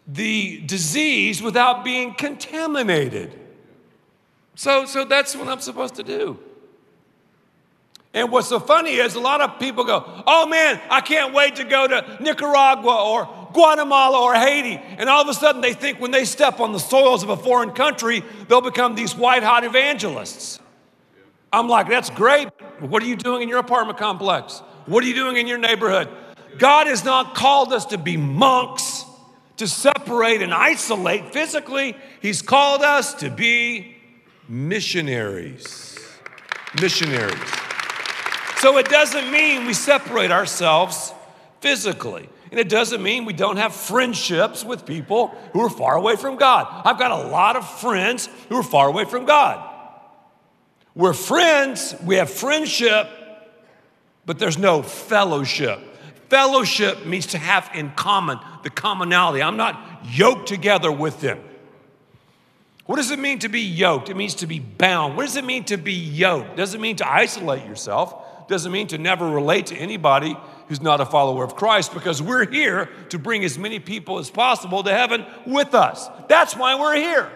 the 0.07 0.61
disease 0.65 1.43
without 1.43 1.85
being 1.85 2.15
contaminated. 2.15 3.39
So, 4.55 4.87
so 4.87 5.05
that's 5.05 5.37
what 5.37 5.49
I'm 5.49 5.61
supposed 5.61 5.97
to 5.97 6.03
do. 6.03 6.39
And 8.15 8.33
what's 8.33 8.49
so 8.49 8.59
funny 8.59 8.95
is 8.95 9.15
a 9.15 9.21
lot 9.21 9.41
of 9.41 9.61
people 9.61 9.85
go, 9.85 10.03
Oh 10.27 10.47
man, 10.47 10.81
I 10.91 11.01
can't 11.03 11.35
wait 11.35 11.57
to 11.57 11.65
go 11.65 11.87
to 11.87 12.19
Nicaragua 12.21 13.05
or 13.05 13.49
Guatemala 13.53 14.21
or 14.21 14.35
Haiti. 14.35 14.81
And 14.97 15.09
all 15.09 15.23
of 15.23 15.29
a 15.29 15.35
sudden 15.35 15.61
they 15.61 15.75
think 15.75 16.01
when 16.01 16.11
they 16.11 16.25
step 16.25 16.59
on 16.59 16.73
the 16.73 16.81
soils 16.81 17.23
of 17.23 17.29
a 17.29 17.37
foreign 17.37 17.71
country, 17.71 18.25
they'll 18.49 18.63
become 18.63 18.95
these 18.95 19.15
white 19.15 19.43
hot 19.43 19.65
evangelists. 19.65 20.59
I'm 21.53 21.69
like, 21.69 21.89
That's 21.89 22.11
great. 22.11 22.49
What 22.81 23.03
are 23.03 23.07
you 23.07 23.17
doing 23.17 23.43
in 23.43 23.49
your 23.49 23.59
apartment 23.59 23.99
complex? 23.99 24.63
What 24.87 25.05
are 25.05 25.07
you 25.07 25.15
doing 25.15 25.37
in 25.37 25.47
your 25.47 25.59
neighborhood? 25.59 26.09
God 26.59 26.87
has 26.87 27.05
not 27.05 27.35
called 27.35 27.73
us 27.73 27.87
to 27.87 27.99
be 27.99 28.17
monks, 28.17 29.05
to 29.59 29.69
separate 29.69 30.43
and 30.43 30.55
isolate 30.55 31.33
physically. 31.33 31.97
He's 32.21 32.43
called 32.43 32.83
us 32.83 33.15
to 33.15 33.31
be 33.31 33.97
missionaries. 34.49 35.99
Missionaries. 36.81 37.39
So 38.59 38.79
it 38.79 38.89
doesn't 38.89 39.31
mean 39.31 39.67
we 39.67 39.75
separate 39.75 40.31
ourselves 40.31 41.13
physically. 41.61 42.29
And 42.51 42.59
it 42.59 42.69
doesn't 42.69 43.03
mean 43.03 43.25
we 43.25 43.35
don't 43.35 43.59
have 43.59 43.75
friendships 43.75 44.65
with 44.65 44.87
people 44.87 45.29
who 45.53 45.61
are 45.61 45.71
far 45.71 45.97
away 45.97 46.17
from 46.17 46.37
God. 46.37 46.67
I've 46.85 46.99
got 46.99 47.11
a 47.11 47.29
lot 47.29 47.57
of 47.57 47.69
friends 47.81 48.29
who 48.49 48.57
are 48.57 48.63
far 48.63 48.89
away 48.89 49.05
from 49.05 49.27
God. 49.27 49.78
We're 50.99 51.13
friends, 51.13 51.95
we 52.05 52.17
have 52.17 52.29
friendship, 52.29 53.09
but 54.27 54.41
there's 54.41 54.59
no 54.59 54.83
fellowship. 54.83 55.79
Fellowship 56.29 57.07
means 57.07 57.27
to 57.29 57.39
have 57.39 57.71
in 57.73 57.93
common 57.93 58.41
the 58.65 58.71
commonality. 58.71 59.41
I'm 59.41 59.57
not 59.57 59.81
yoked 60.11 60.49
together 60.49 60.91
with 60.91 61.21
them. 61.21 61.39
What 62.87 62.97
does 62.97 63.13
it 63.13 63.21
mean 63.21 63.39
to 63.39 63.49
be 63.49 63.61
yoked? 63.61 64.09
It 64.09 64.17
means 64.17 64.35
to 64.37 64.49
be 64.49 64.59
bound. 64.59 65.17
What 65.17 65.25
does 65.25 65.37
it 65.37 65.45
mean 65.45 65.63
to 65.67 65.77
be 65.77 65.93
yoked? 65.93 66.57
Does 66.57 66.75
it 66.75 66.81
mean 66.81 66.97
to 66.97 67.09
isolate 67.09 67.65
yourself? 67.65 68.15
doesn't 68.49 68.73
mean 68.73 68.87
to 68.89 68.99
never 68.99 69.29
relate 69.29 69.67
to 69.67 69.77
anybody 69.77 70.37
who's 70.69 70.81
not 70.81 71.01
a 71.01 71.07
follower 71.07 71.45
of 71.45 71.55
Christ 71.55 71.95
because 71.95 72.21
we're 72.21 72.51
here 72.51 72.89
to 73.11 73.19
bring 73.19 73.45
as 73.45 73.59
many 73.59 73.79
people 73.79 74.19
as 74.19 74.31
possible 74.31 74.83
to 74.83 74.91
heaven 74.91 75.25
with 75.47 75.75
us. 75.75 76.09
That's 76.29 76.57
why 76.57 76.79
we're 76.81 76.97
here. 76.97 77.31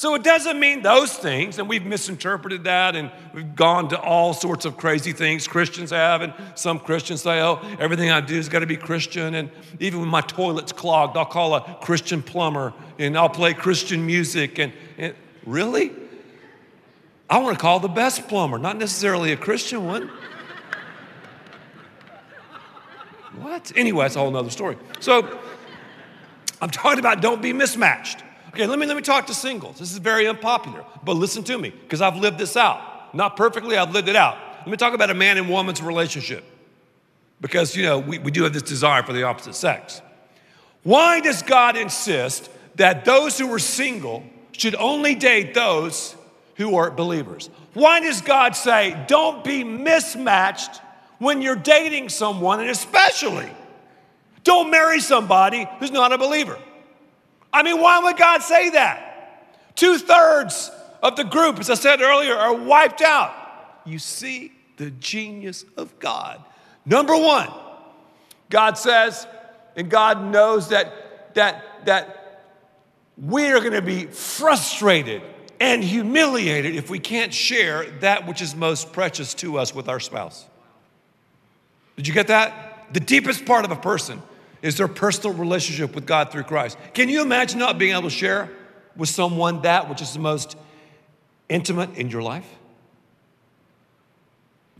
So 0.00 0.14
it 0.14 0.22
doesn't 0.22 0.58
mean 0.58 0.80
those 0.80 1.12
things, 1.12 1.58
and 1.58 1.68
we've 1.68 1.84
misinterpreted 1.84 2.64
that, 2.64 2.96
and 2.96 3.10
we've 3.34 3.54
gone 3.54 3.90
to 3.90 4.00
all 4.00 4.32
sorts 4.32 4.64
of 4.64 4.78
crazy 4.78 5.12
things 5.12 5.46
Christians 5.46 5.90
have, 5.90 6.22
and 6.22 6.32
some 6.54 6.78
Christians 6.78 7.20
say, 7.20 7.42
oh, 7.42 7.60
everything 7.78 8.10
I 8.10 8.22
do 8.22 8.34
has 8.36 8.48
got 8.48 8.60
to 8.60 8.66
be 8.66 8.78
Christian, 8.78 9.34
and 9.34 9.50
even 9.78 10.00
when 10.00 10.08
my 10.08 10.22
toilet's 10.22 10.72
clogged, 10.72 11.18
I'll 11.18 11.26
call 11.26 11.54
a 11.54 11.76
Christian 11.82 12.22
plumber, 12.22 12.72
and 12.98 13.14
I'll 13.14 13.28
play 13.28 13.52
Christian 13.52 14.06
music, 14.06 14.58
and, 14.58 14.72
and 14.96 15.14
really? 15.44 15.92
I 17.28 17.36
want 17.36 17.58
to 17.58 17.60
call 17.60 17.78
the 17.78 17.88
best 17.88 18.26
plumber, 18.26 18.56
not 18.56 18.78
necessarily 18.78 19.32
a 19.32 19.36
Christian 19.36 19.84
one. 19.84 20.10
What? 23.36 23.70
Anyway, 23.76 24.04
that's 24.06 24.16
a 24.16 24.20
whole 24.20 24.30
nother 24.30 24.48
story. 24.48 24.78
So 25.00 25.38
I'm 26.62 26.70
talking 26.70 27.00
about 27.00 27.20
don't 27.20 27.42
be 27.42 27.52
mismatched. 27.52 28.24
Okay, 28.50 28.66
let 28.66 28.78
me 28.78 28.86
let 28.86 28.96
me 28.96 29.02
talk 29.02 29.26
to 29.28 29.34
singles. 29.34 29.78
This 29.78 29.92
is 29.92 29.98
very 29.98 30.26
unpopular, 30.26 30.84
but 31.04 31.14
listen 31.14 31.44
to 31.44 31.56
me, 31.56 31.70
because 31.70 32.02
I've 32.02 32.16
lived 32.16 32.38
this 32.38 32.56
out. 32.56 33.14
Not 33.14 33.36
perfectly, 33.36 33.76
I've 33.76 33.92
lived 33.92 34.08
it 34.08 34.16
out. 34.16 34.36
Let 34.58 34.68
me 34.68 34.76
talk 34.76 34.92
about 34.92 35.10
a 35.10 35.14
man 35.14 35.38
and 35.38 35.48
woman's 35.48 35.80
relationship. 35.80 36.44
Because 37.40 37.74
you 37.74 37.84
know, 37.84 37.98
we, 37.98 38.18
we 38.18 38.30
do 38.30 38.42
have 38.42 38.52
this 38.52 38.62
desire 38.62 39.02
for 39.02 39.12
the 39.12 39.22
opposite 39.22 39.54
sex. 39.54 40.02
Why 40.82 41.20
does 41.20 41.42
God 41.42 41.76
insist 41.76 42.50
that 42.74 43.04
those 43.04 43.38
who 43.38 43.52
are 43.52 43.58
single 43.58 44.24
should 44.52 44.74
only 44.74 45.14
date 45.14 45.54
those 45.54 46.16
who 46.56 46.76
are 46.76 46.90
believers? 46.90 47.50
Why 47.74 48.00
does 48.00 48.20
God 48.20 48.56
say, 48.56 49.02
don't 49.06 49.44
be 49.44 49.64
mismatched 49.64 50.80
when 51.18 51.42
you're 51.42 51.54
dating 51.54 52.08
someone, 52.08 52.60
and 52.60 52.70
especially 52.70 53.50
don't 54.42 54.70
marry 54.70 55.00
somebody 55.00 55.68
who's 55.78 55.90
not 55.90 56.12
a 56.12 56.18
believer. 56.18 56.58
I 57.52 57.62
mean, 57.62 57.80
why 57.80 58.00
would 58.00 58.16
God 58.16 58.42
say 58.42 58.70
that? 58.70 59.76
Two 59.76 59.98
thirds 59.98 60.70
of 61.02 61.16
the 61.16 61.24
group, 61.24 61.58
as 61.58 61.70
I 61.70 61.74
said 61.74 62.00
earlier, 62.00 62.34
are 62.34 62.54
wiped 62.54 63.02
out. 63.02 63.34
You 63.84 63.98
see 63.98 64.52
the 64.76 64.90
genius 64.90 65.64
of 65.76 65.98
God. 65.98 66.42
Number 66.84 67.16
one, 67.16 67.48
God 68.48 68.76
says, 68.78 69.26
and 69.76 69.90
God 69.90 70.24
knows 70.24 70.68
that 70.68 71.34
that 71.34 71.86
that 71.86 72.42
we 73.16 73.46
are 73.52 73.60
going 73.60 73.72
to 73.72 73.82
be 73.82 74.06
frustrated 74.06 75.22
and 75.60 75.84
humiliated 75.84 76.74
if 76.74 76.88
we 76.88 76.98
can't 76.98 77.32
share 77.32 77.84
that 78.00 78.26
which 78.26 78.40
is 78.40 78.54
most 78.54 78.92
precious 78.92 79.34
to 79.34 79.58
us 79.58 79.74
with 79.74 79.88
our 79.88 80.00
spouse. 80.00 80.46
Did 81.96 82.08
you 82.08 82.14
get 82.14 82.28
that? 82.28 82.88
The 82.92 83.00
deepest 83.00 83.44
part 83.44 83.64
of 83.64 83.70
a 83.70 83.76
person 83.76 84.22
is 84.62 84.76
their 84.76 84.88
personal 84.88 85.36
relationship 85.36 85.94
with 85.94 86.06
God 86.06 86.30
through 86.30 86.44
Christ. 86.44 86.76
Can 86.94 87.08
you 87.08 87.22
imagine 87.22 87.58
not 87.58 87.78
being 87.78 87.92
able 87.92 88.02
to 88.02 88.10
share 88.10 88.50
with 88.96 89.08
someone 89.08 89.62
that 89.62 89.88
which 89.88 90.02
is 90.02 90.12
the 90.12 90.18
most 90.18 90.56
intimate 91.48 91.96
in 91.96 92.10
your 92.10 92.22
life? 92.22 92.46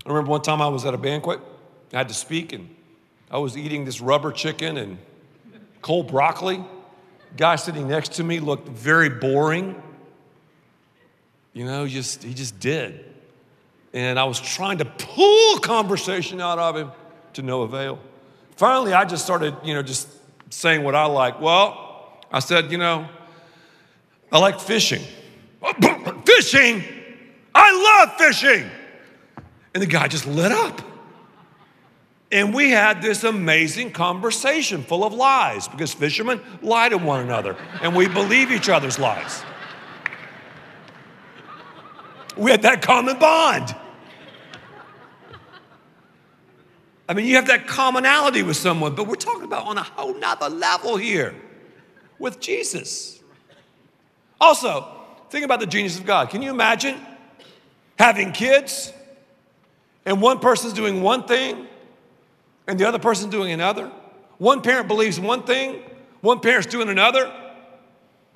I 0.04 0.08
remember 0.08 0.30
one 0.30 0.42
time 0.42 0.62
I 0.62 0.68
was 0.68 0.84
at 0.84 0.94
a 0.94 0.99
banquet, 0.99 1.40
I 1.92 1.99
had 1.99 2.08
to 2.08 2.14
speak, 2.14 2.52
and 2.52 2.75
I 3.30 3.38
was 3.38 3.56
eating 3.56 3.84
this 3.84 4.00
rubber 4.00 4.32
chicken 4.32 4.76
and 4.76 4.99
cold 5.82 6.08
broccoli. 6.08 6.64
Guy 7.37 7.56
sitting 7.56 7.87
next 7.88 8.14
to 8.14 8.25
me 8.25 8.40
looked 8.40 8.68
very 8.68 9.08
boring. 9.08 9.80
You 11.52 11.64
know, 11.64 11.87
just 11.87 12.22
he 12.22 12.34
just 12.34 12.58
did. 12.58 13.04
And 13.92 14.18
I 14.18 14.25
was 14.25 14.40
trying 14.40 14.78
to 14.78 14.84
pull 14.84 15.58
conversation 15.58 16.40
out 16.40 16.58
of 16.58 16.76
him 16.76 16.92
to 17.34 17.42
no 17.42 17.62
avail. 17.62 17.99
Finally, 18.60 18.92
I 18.92 19.06
just 19.06 19.24
started, 19.24 19.56
you 19.64 19.72
know, 19.72 19.82
just 19.82 20.06
saying 20.50 20.84
what 20.84 20.94
I 20.94 21.06
like. 21.06 21.40
Well, 21.40 22.18
I 22.30 22.40
said, 22.40 22.70
you 22.70 22.76
know, 22.76 23.08
I 24.30 24.38
like 24.38 24.60
fishing. 24.60 25.00
fishing? 26.26 26.84
I 27.54 28.04
love 28.04 28.18
fishing. 28.18 28.70
And 29.72 29.82
the 29.82 29.86
guy 29.86 30.08
just 30.08 30.26
lit 30.26 30.52
up. 30.52 30.82
And 32.30 32.52
we 32.52 32.68
had 32.68 33.00
this 33.00 33.24
amazing 33.24 33.92
conversation 33.92 34.82
full 34.82 35.04
of 35.04 35.14
lies 35.14 35.66
because 35.66 35.94
fishermen 35.94 36.42
lie 36.60 36.90
to 36.90 36.98
one 36.98 37.20
another 37.22 37.56
and 37.80 37.96
we 37.96 38.08
believe 38.08 38.52
each 38.52 38.68
other's 38.68 38.98
lies. 38.98 39.42
We 42.36 42.50
had 42.50 42.60
that 42.60 42.82
common 42.82 43.18
bond. 43.18 43.74
I 47.10 47.12
mean, 47.12 47.26
you 47.26 47.34
have 47.34 47.48
that 47.48 47.66
commonality 47.66 48.44
with 48.44 48.56
someone, 48.56 48.94
but 48.94 49.08
we're 49.08 49.16
talking 49.16 49.42
about 49.42 49.66
on 49.66 49.76
a 49.76 49.82
whole 49.82 50.14
nother 50.14 50.48
level 50.48 50.96
here 50.96 51.34
with 52.20 52.38
Jesus. 52.38 53.20
Also, 54.40 54.86
think 55.28 55.44
about 55.44 55.58
the 55.58 55.66
genius 55.66 55.98
of 55.98 56.06
God. 56.06 56.30
Can 56.30 56.40
you 56.40 56.50
imagine 56.50 57.04
having 57.98 58.30
kids 58.30 58.92
and 60.06 60.22
one 60.22 60.38
person's 60.38 60.72
doing 60.72 61.02
one 61.02 61.24
thing 61.24 61.66
and 62.68 62.78
the 62.78 62.86
other 62.86 63.00
person's 63.00 63.32
doing 63.32 63.50
another? 63.50 63.90
One 64.38 64.62
parent 64.62 64.86
believes 64.86 65.18
one 65.18 65.42
thing, 65.42 65.82
one 66.20 66.38
parent's 66.38 66.68
doing 66.68 66.88
another. 66.88 67.24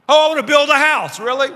Oh, 0.09 0.27
I 0.27 0.35
want 0.35 0.41
to 0.41 0.53
build 0.53 0.69
a 0.69 0.77
house, 0.77 1.21
really? 1.21 1.51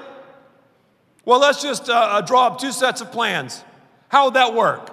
Well, 1.24 1.40
let's 1.40 1.60
just 1.60 1.90
uh, 1.90 1.94
uh 1.94 2.20
draw 2.20 2.46
up 2.46 2.60
two 2.60 2.70
sets 2.70 3.00
of 3.00 3.10
plans. 3.10 3.64
How 4.06 4.26
would 4.26 4.34
that 4.34 4.54
work? 4.54 4.92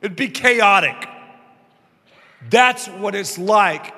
It'd 0.00 0.16
be 0.16 0.28
chaotic. 0.28 1.09
That's 2.48 2.86
what 2.86 3.14
it's 3.14 3.38
like 3.38 3.94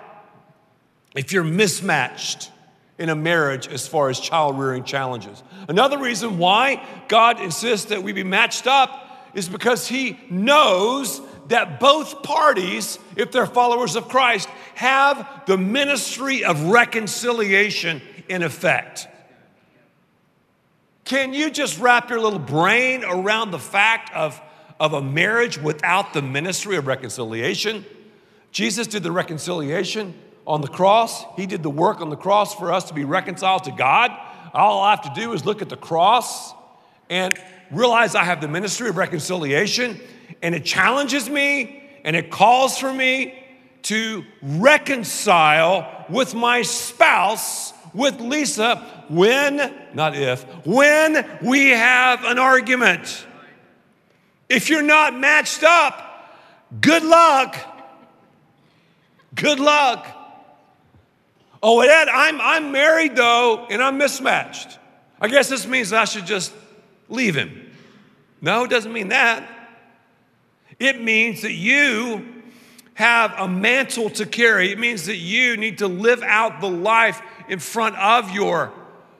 if 1.14 1.32
you're 1.32 1.44
mismatched 1.44 2.50
in 2.98 3.08
a 3.08 3.16
marriage 3.16 3.68
as 3.68 3.86
far 3.86 4.10
as 4.10 4.18
child 4.18 4.58
rearing 4.58 4.84
challenges. 4.84 5.42
Another 5.68 5.98
reason 5.98 6.38
why 6.38 6.84
God 7.08 7.40
insists 7.40 7.86
that 7.86 8.02
we 8.02 8.12
be 8.12 8.24
matched 8.24 8.66
up 8.66 9.30
is 9.34 9.48
because 9.48 9.88
He 9.88 10.18
knows 10.30 11.20
that 11.48 11.80
both 11.80 12.22
parties, 12.22 12.98
if 13.16 13.32
they're 13.32 13.46
followers 13.46 13.96
of 13.96 14.08
Christ, 14.08 14.48
have 14.74 15.42
the 15.46 15.58
ministry 15.58 16.44
of 16.44 16.64
reconciliation 16.64 18.00
in 18.28 18.42
effect. 18.42 19.08
Can 21.04 21.34
you 21.34 21.50
just 21.50 21.80
wrap 21.80 22.10
your 22.10 22.20
little 22.20 22.38
brain 22.38 23.04
around 23.04 23.50
the 23.50 23.58
fact 23.58 24.14
of, 24.14 24.40
of 24.78 24.92
a 24.92 25.02
marriage 25.02 25.58
without 25.58 26.12
the 26.12 26.22
ministry 26.22 26.76
of 26.76 26.86
reconciliation? 26.86 27.84
Jesus 28.52 28.86
did 28.86 29.02
the 29.02 29.10
reconciliation 29.10 30.14
on 30.46 30.60
the 30.60 30.68
cross. 30.68 31.24
He 31.36 31.46
did 31.46 31.62
the 31.62 31.70
work 31.70 32.00
on 32.00 32.10
the 32.10 32.16
cross 32.16 32.54
for 32.54 32.70
us 32.70 32.84
to 32.84 32.94
be 32.94 33.04
reconciled 33.04 33.64
to 33.64 33.72
God. 33.72 34.10
All 34.52 34.82
I 34.82 34.90
have 34.90 35.02
to 35.02 35.20
do 35.20 35.32
is 35.32 35.46
look 35.46 35.62
at 35.62 35.70
the 35.70 35.76
cross 35.76 36.52
and 37.08 37.34
realize 37.70 38.14
I 38.14 38.24
have 38.24 38.40
the 38.40 38.48
ministry 38.48 38.90
of 38.90 38.96
reconciliation, 38.98 39.98
and 40.42 40.54
it 40.54 40.64
challenges 40.64 41.28
me 41.28 41.90
and 42.04 42.14
it 42.14 42.30
calls 42.30 42.78
for 42.78 42.92
me 42.92 43.38
to 43.82 44.24
reconcile 44.42 46.06
with 46.08 46.34
my 46.34 46.62
spouse, 46.62 47.72
with 47.94 48.20
Lisa, 48.20 48.76
when, 49.08 49.74
not 49.94 50.16
if, 50.16 50.44
when 50.66 51.26
we 51.42 51.70
have 51.70 52.24
an 52.24 52.38
argument. 52.38 53.26
If 54.48 54.68
you're 54.68 54.82
not 54.82 55.18
matched 55.18 55.62
up, 55.62 56.36
good 56.80 57.02
luck. 57.02 57.56
Good 59.34 59.60
luck. 59.60 60.06
Oh, 61.62 61.80
Ed, 61.80 62.08
I'm, 62.08 62.40
I'm 62.40 62.72
married 62.72 63.16
though, 63.16 63.66
and 63.70 63.82
I'm 63.82 63.98
mismatched. 63.98 64.78
I 65.20 65.28
guess 65.28 65.48
this 65.48 65.66
means 65.66 65.92
I 65.92 66.04
should 66.04 66.26
just 66.26 66.52
leave 67.08 67.36
him. 67.36 67.70
No, 68.40 68.64
it 68.64 68.70
doesn't 68.70 68.92
mean 68.92 69.08
that. 69.08 69.48
It 70.80 71.00
means 71.00 71.42
that 71.42 71.52
you 71.52 72.42
have 72.94 73.32
a 73.38 73.46
mantle 73.46 74.10
to 74.10 74.26
carry. 74.26 74.72
It 74.72 74.78
means 74.78 75.06
that 75.06 75.16
you 75.16 75.56
need 75.56 75.78
to 75.78 75.86
live 75.86 76.22
out 76.22 76.60
the 76.60 76.68
life 76.68 77.22
in 77.48 77.60
front 77.60 77.96
of 77.96 78.32
your 78.32 78.72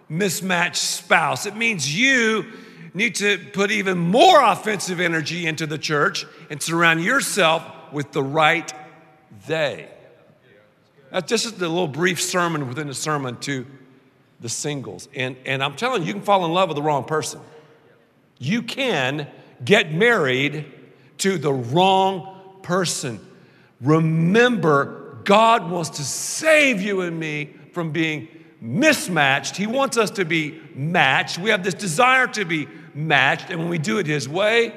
mismatched 0.08 0.82
spouse. 0.82 1.46
It 1.46 1.56
means 1.56 1.96
you 1.96 2.52
need 2.94 3.14
to 3.16 3.38
put 3.52 3.70
even 3.70 3.96
more 3.96 4.42
offensive 4.42 5.00
energy 5.00 5.46
into 5.46 5.66
the 5.66 5.78
church 5.78 6.26
and 6.50 6.60
surround 6.60 7.02
yourself 7.02 7.64
with 7.92 8.10
the 8.12 8.22
right 8.22 8.72
they. 9.46 9.88
That's 11.12 11.28
just 11.28 11.56
a 11.56 11.68
little 11.68 11.86
brief 11.86 12.20
sermon 12.20 12.66
within 12.66 12.88
a 12.88 12.94
sermon 12.94 13.36
to 13.40 13.66
the 14.40 14.48
singles. 14.48 15.08
And, 15.14 15.36
and 15.44 15.62
I'm 15.62 15.76
telling 15.76 16.02
you, 16.02 16.08
you 16.08 16.14
can 16.14 16.22
fall 16.22 16.44
in 16.46 16.52
love 16.52 16.70
with 16.70 16.76
the 16.76 16.82
wrong 16.82 17.04
person. 17.04 17.40
You 18.38 18.62
can 18.62 19.28
get 19.62 19.92
married 19.92 20.72
to 21.18 21.36
the 21.36 21.52
wrong 21.52 22.56
person. 22.62 23.20
Remember, 23.82 25.18
God 25.24 25.70
wants 25.70 25.90
to 25.90 26.02
save 26.02 26.80
you 26.80 27.02
and 27.02 27.20
me 27.20 27.54
from 27.72 27.92
being 27.92 28.28
mismatched. 28.62 29.56
He 29.56 29.66
wants 29.66 29.98
us 29.98 30.10
to 30.12 30.24
be 30.24 30.60
matched. 30.74 31.38
We 31.38 31.50
have 31.50 31.62
this 31.62 31.74
desire 31.74 32.26
to 32.28 32.46
be 32.46 32.68
matched. 32.94 33.50
And 33.50 33.60
when 33.60 33.68
we 33.68 33.78
do 33.78 33.98
it 33.98 34.06
His 34.06 34.28
way, 34.28 34.74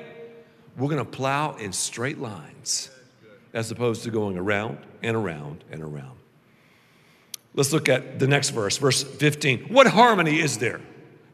we're 0.78 0.90
going 0.90 1.04
to 1.04 1.10
plow 1.10 1.56
in 1.56 1.72
straight 1.72 2.20
lines 2.20 2.90
as 3.54 3.72
opposed 3.72 4.04
to 4.04 4.12
going 4.12 4.38
around 4.38 4.80
and 5.02 5.16
around 5.16 5.64
and 5.72 5.82
around. 5.82 6.15
Let's 7.56 7.72
look 7.72 7.88
at 7.88 8.20
the 8.20 8.28
next 8.28 8.50
verse, 8.50 8.78
verse 8.78 9.02
15. 9.02 9.68
What 9.70 9.88
harmony 9.88 10.40
is 10.40 10.58
there 10.58 10.82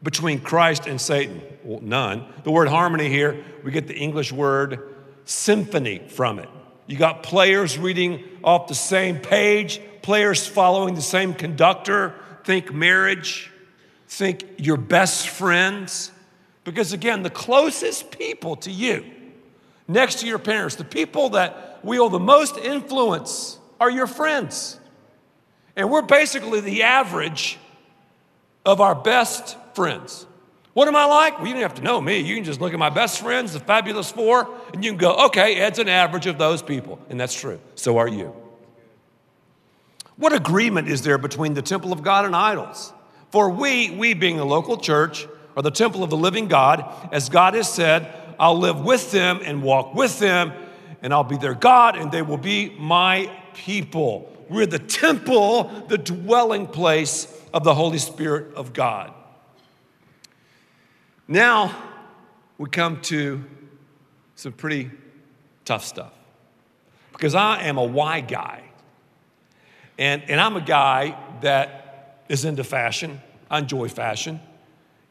between 0.02 0.40
Christ 0.40 0.86
and 0.86 1.00
Satan? 1.00 1.42
Well, 1.64 1.80
none. 1.80 2.26
The 2.44 2.52
word 2.52 2.68
harmony 2.68 3.08
here, 3.08 3.44
we 3.64 3.72
get 3.72 3.88
the 3.88 3.96
English 3.96 4.32
word 4.32 4.94
symphony 5.24 5.98
from 6.08 6.38
it. 6.38 6.48
You 6.86 6.96
got 6.96 7.22
players 7.24 7.76
reading 7.76 8.22
off 8.44 8.68
the 8.68 8.74
same 8.74 9.18
page, 9.18 9.80
players 10.02 10.46
following 10.46 10.94
the 10.94 11.02
same 11.02 11.34
conductor. 11.34 12.14
Think 12.44 12.72
marriage, 12.72 13.50
think 14.06 14.44
your 14.58 14.76
best 14.76 15.28
friends. 15.28 16.12
Because 16.64 16.92
again, 16.92 17.24
the 17.24 17.30
closest 17.30 18.16
people 18.16 18.54
to 18.56 18.70
you, 18.70 19.04
next 19.88 20.20
to 20.20 20.26
your 20.26 20.38
parents, 20.38 20.76
the 20.76 20.84
people 20.84 21.30
that 21.30 21.80
wield 21.84 22.12
the 22.12 22.20
most 22.20 22.56
influence 22.56 23.58
are 23.80 23.90
your 23.90 24.06
friends. 24.06 24.78
And 25.76 25.90
we're 25.90 26.02
basically 26.02 26.60
the 26.60 26.82
average 26.82 27.58
of 28.64 28.80
our 28.80 28.94
best 28.94 29.56
friends. 29.74 30.26
What 30.74 30.88
am 30.88 30.96
I 30.96 31.04
like? 31.04 31.38
Well, 31.38 31.48
you 31.48 31.54
don't 31.54 31.62
have 31.62 31.74
to 31.74 31.82
know 31.82 32.00
me. 32.00 32.18
You 32.18 32.34
can 32.34 32.44
just 32.44 32.60
look 32.60 32.72
at 32.72 32.78
my 32.78 32.90
best 32.90 33.20
friends, 33.20 33.52
the 33.52 33.60
fabulous 33.60 34.10
four, 34.10 34.48
and 34.72 34.84
you 34.84 34.92
can 34.92 34.98
go, 34.98 35.26
okay, 35.26 35.56
Ed's 35.56 35.78
an 35.78 35.88
average 35.88 36.26
of 36.26 36.38
those 36.38 36.62
people. 36.62 36.98
And 37.10 37.20
that's 37.20 37.38
true. 37.38 37.60
So 37.74 37.98
are 37.98 38.08
you. 38.08 38.34
What 40.16 40.32
agreement 40.32 40.88
is 40.88 41.02
there 41.02 41.18
between 41.18 41.54
the 41.54 41.62
temple 41.62 41.92
of 41.92 42.02
God 42.02 42.24
and 42.24 42.34
idols? 42.34 42.92
For 43.30 43.50
we, 43.50 43.90
we 43.90 44.14
being 44.14 44.36
the 44.36 44.46
local 44.46 44.76
church, 44.76 45.26
are 45.56 45.62
the 45.62 45.70
temple 45.70 46.02
of 46.02 46.10
the 46.10 46.16
living 46.16 46.48
God. 46.48 46.84
As 47.12 47.28
God 47.28 47.54
has 47.54 47.70
said, 47.70 48.12
I'll 48.38 48.58
live 48.58 48.80
with 48.80 49.10
them 49.10 49.40
and 49.42 49.62
walk 49.62 49.94
with 49.94 50.18
them, 50.18 50.52
and 51.02 51.12
I'll 51.12 51.24
be 51.24 51.36
their 51.36 51.54
God, 51.54 51.96
and 51.96 52.10
they 52.10 52.22
will 52.22 52.38
be 52.38 52.74
my 52.78 53.30
people. 53.52 54.31
We're 54.52 54.66
the 54.66 54.78
temple, 54.78 55.86
the 55.88 55.96
dwelling 55.96 56.66
place 56.66 57.26
of 57.54 57.64
the 57.64 57.74
Holy 57.74 57.96
Spirit 57.96 58.54
of 58.54 58.74
God. 58.74 59.14
Now 61.26 61.74
we 62.58 62.68
come 62.68 63.00
to 63.02 63.42
some 64.36 64.52
pretty 64.52 64.90
tough 65.64 65.84
stuff 65.84 66.12
because 67.12 67.34
I 67.34 67.62
am 67.62 67.78
a 67.78 67.84
why 67.84 68.20
guy. 68.20 68.64
And, 69.98 70.22
and 70.28 70.38
I'm 70.38 70.56
a 70.56 70.60
guy 70.60 71.16
that 71.40 72.24
is 72.28 72.44
into 72.44 72.62
fashion. 72.62 73.22
I 73.50 73.58
enjoy 73.58 73.88
fashion. 73.88 74.38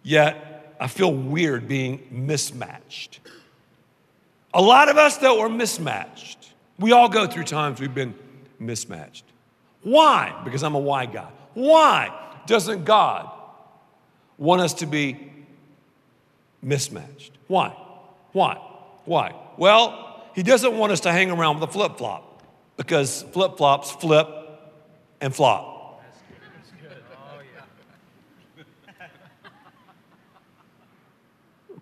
Yet 0.04 0.76
I 0.80 0.86
feel 0.86 1.12
weird 1.12 1.68
being 1.68 2.06
mismatched. 2.12 3.22
A 4.54 4.62
lot 4.62 4.88
of 4.88 4.98
us, 4.98 5.18
though, 5.18 5.42
are 5.42 5.50
mismatched. 5.50 6.54
We 6.78 6.92
all 6.92 7.10
go 7.10 7.26
through 7.26 7.46
times 7.46 7.80
we've 7.80 7.96
been 7.96 8.14
mismatched. 8.60 9.26
Why? 9.84 10.40
Because 10.44 10.64
I'm 10.64 10.76
a 10.76 10.80
why 10.80 11.06
guy. 11.06 11.30
Why 11.54 12.14
doesn't 12.46 12.86
God 12.86 13.30
want 14.38 14.62
us 14.62 14.76
to 14.76 14.86
be 14.86 15.32
mismatched? 16.62 17.32
Why? 17.48 17.70
Why? 18.32 18.56
Why? 19.06 19.36
Well, 19.58 20.30
He 20.36 20.44
doesn't 20.44 20.78
want 20.78 20.92
us 20.92 21.02
to 21.02 21.12
hang 21.12 21.32
around 21.32 21.60
with 21.60 21.70
a 21.70 21.72
flip 21.72 21.98
flop 21.98 22.44
because 22.78 23.24
flip 23.34 23.58
flops 23.58 23.92
flip 23.92 24.28
and 25.20 25.36
flop. 25.36 25.70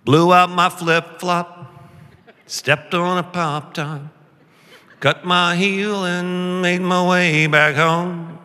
Blew 0.06 0.34
out 0.34 0.50
my 0.50 0.70
flip 0.70 1.20
flop, 1.20 1.92
stepped 2.48 2.96
on 2.96 3.20
a 3.20 3.24
pop 3.24 3.76
time 3.76 4.10
cut 5.00 5.26
my 5.26 5.56
heel 5.56 6.06
and 6.06 6.62
made 6.62 6.82
my 6.82 7.08
way 7.08 7.48
back 7.48 7.76
home. 7.76 8.40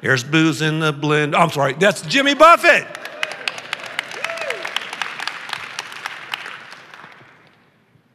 There's 0.00 0.24
booze 0.24 0.60
in 0.60 0.80
the 0.80 0.92
blend. 0.92 1.34
Oh, 1.34 1.38
I'm 1.38 1.50
sorry, 1.50 1.74
that's 1.74 2.02
Jimmy 2.02 2.34
Buffett. 2.34 2.86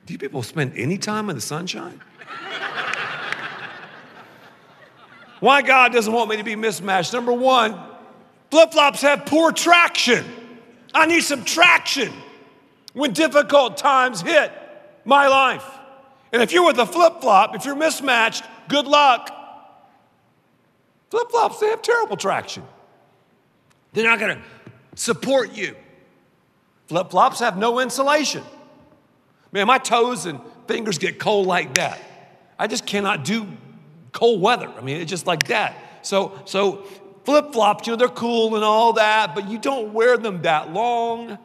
Do 0.06 0.14
you 0.14 0.20
people 0.20 0.44
spend 0.44 0.74
any 0.76 0.98
time 0.98 1.30
in 1.30 1.36
the 1.36 1.42
sunshine? 1.42 2.02
Why 5.40 5.62
God 5.62 5.94
doesn't 5.94 6.12
want 6.12 6.30
me 6.30 6.38
to 6.38 6.44
be 6.44 6.56
mismatched? 6.56 7.14
Number 7.14 7.32
one, 7.32 7.80
flip 8.52 8.72
flops 8.72 9.02
have 9.02 9.26
poor 9.26 9.52
traction. 9.52 10.26
I 10.94 11.06
need 11.06 11.22
some 11.22 11.46
traction 11.46 12.12
when 12.94 13.14
difficult 13.14 13.78
times 13.78 14.22
hit 14.22 14.52
my 15.06 15.28
life. 15.28 15.79
And 16.32 16.42
if 16.42 16.52
you're 16.52 16.66
with 16.66 16.78
a 16.78 16.86
flip 16.86 17.22
flop, 17.22 17.56
if 17.56 17.66
you're 17.66 17.76
mismatched, 17.76 18.44
good 18.68 18.86
luck. 18.86 19.36
Flip 21.10 21.30
flops, 21.32 21.60
they 21.60 21.68
have 21.68 21.82
terrible 21.82 22.18
traction. 22.18 22.64
They're 23.94 24.06
not 24.06 24.20
going 24.20 24.38
to 24.38 24.44
support 24.96 25.54
you. 25.54 25.76
Flip 26.88 27.10
flops 27.10 27.40
have 27.40 27.58
no 27.58 27.80
insulation. 27.80 28.44
Man, 29.52 29.66
my 29.66 29.80
toes 29.80 30.26
and 30.26 30.40
fingers 30.68 30.98
get 30.98 31.20
cold 31.20 31.48
like 31.48 31.76
that. 31.76 32.00
I 32.60 32.68
just 32.68 32.86
cannot 32.86 33.26
do 33.26 33.48
cold 34.12 34.42
weather. 34.42 34.68
I 34.70 34.82
mean, 34.82 34.98
it's 34.98 35.10
just 35.10 35.26
like 35.26 35.46
that. 35.48 35.76
So, 36.04 36.40
so 36.46 36.84
flip 37.26 37.54
flops, 37.54 37.88
you 37.88 37.94
know, 37.94 37.98
they're 37.98 38.08
cool 38.08 38.56
and 38.56 38.64
all 38.64 38.94
that, 38.94 39.34
but 39.34 39.50
you 39.50 39.58
don't 39.58 39.94
wear 39.94 40.18
them 40.18 40.44
that 40.44 40.72
long. 40.74 41.38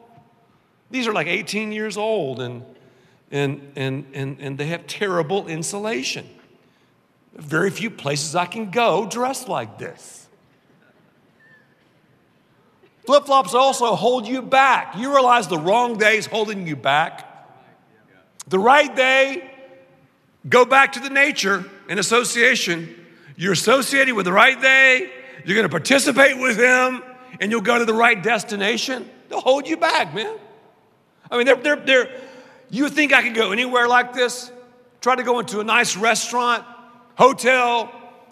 These 0.91 1.07
are 1.07 1.13
like 1.13 1.27
18 1.27 1.71
years 1.71 1.97
old, 1.97 2.39
and 2.39 2.63
and, 3.31 3.71
and, 3.75 4.05
and, 4.13 4.37
and 4.39 4.57
they 4.57 4.67
have 4.67 4.87
terrible 4.87 5.47
insulation. 5.47 6.29
Very 7.33 7.69
few 7.69 7.89
places 7.89 8.35
I 8.35 8.45
can 8.45 8.71
go 8.71 9.07
dressed 9.07 9.49
like 9.49 9.77
this. 9.77 10.27
Flip 13.05 13.25
flops 13.25 13.53
also 13.53 13.93
hold 13.95 14.27
you 14.27 14.41
back. 14.41 14.95
You 14.97 15.11
realize 15.13 15.47
the 15.47 15.59
wrong 15.59 15.97
day 15.97 16.17
is 16.17 16.25
holding 16.25 16.65
you 16.65 16.75
back. 16.75 17.31
The 18.47 18.57
right 18.57 18.95
day 18.95 19.51
go 20.47 20.65
back 20.65 20.93
to 20.93 20.99
the 20.99 21.09
nature 21.09 21.65
and 21.87 21.99
association. 21.99 22.95
You're 23.35 23.53
associated 23.53 24.15
with 24.15 24.25
the 24.25 24.31
right 24.31 24.59
day, 24.59 25.11
you're 25.43 25.55
gonna 25.55 25.69
participate 25.69 26.37
with 26.37 26.57
him, 26.57 27.03
and 27.39 27.51
you'll 27.51 27.61
go 27.61 27.77
to 27.77 27.85
the 27.85 27.93
right 27.93 28.21
destination. 28.21 29.09
They'll 29.29 29.41
hold 29.41 29.67
you 29.67 29.77
back, 29.77 30.13
man. 30.13 30.37
I 31.29 31.37
mean, 31.37 31.45
they're, 31.45 31.55
they're, 31.55 31.75
they're, 31.75 32.21
you 32.69 32.89
think 32.89 33.13
I 33.13 33.21
could 33.21 33.35
go 33.35 33.51
anywhere 33.51 33.87
like 33.87 34.13
this? 34.13 34.51
Try 35.01 35.15
to 35.15 35.23
go 35.23 35.39
into 35.39 35.59
a 35.59 35.63
nice 35.63 35.95
restaurant, 35.95 36.63
hotel, 37.15 37.91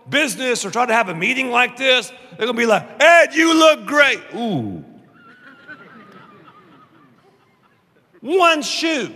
business, 0.10 0.65
or 0.65 0.72
try 0.72 0.86
to 0.86 0.93
have 0.93 1.10
a 1.10 1.15
meeting 1.15 1.52
like 1.52 1.78
this? 1.78 2.12
They're 2.38 2.48
gonna 2.48 2.58
be 2.58 2.65
like, 2.65 3.02
Ed, 3.02 3.34
you 3.34 3.54
look 3.54 3.86
great. 3.86 4.22
Ooh. 4.36 4.84
One 8.22 8.62
shoe 8.62 9.13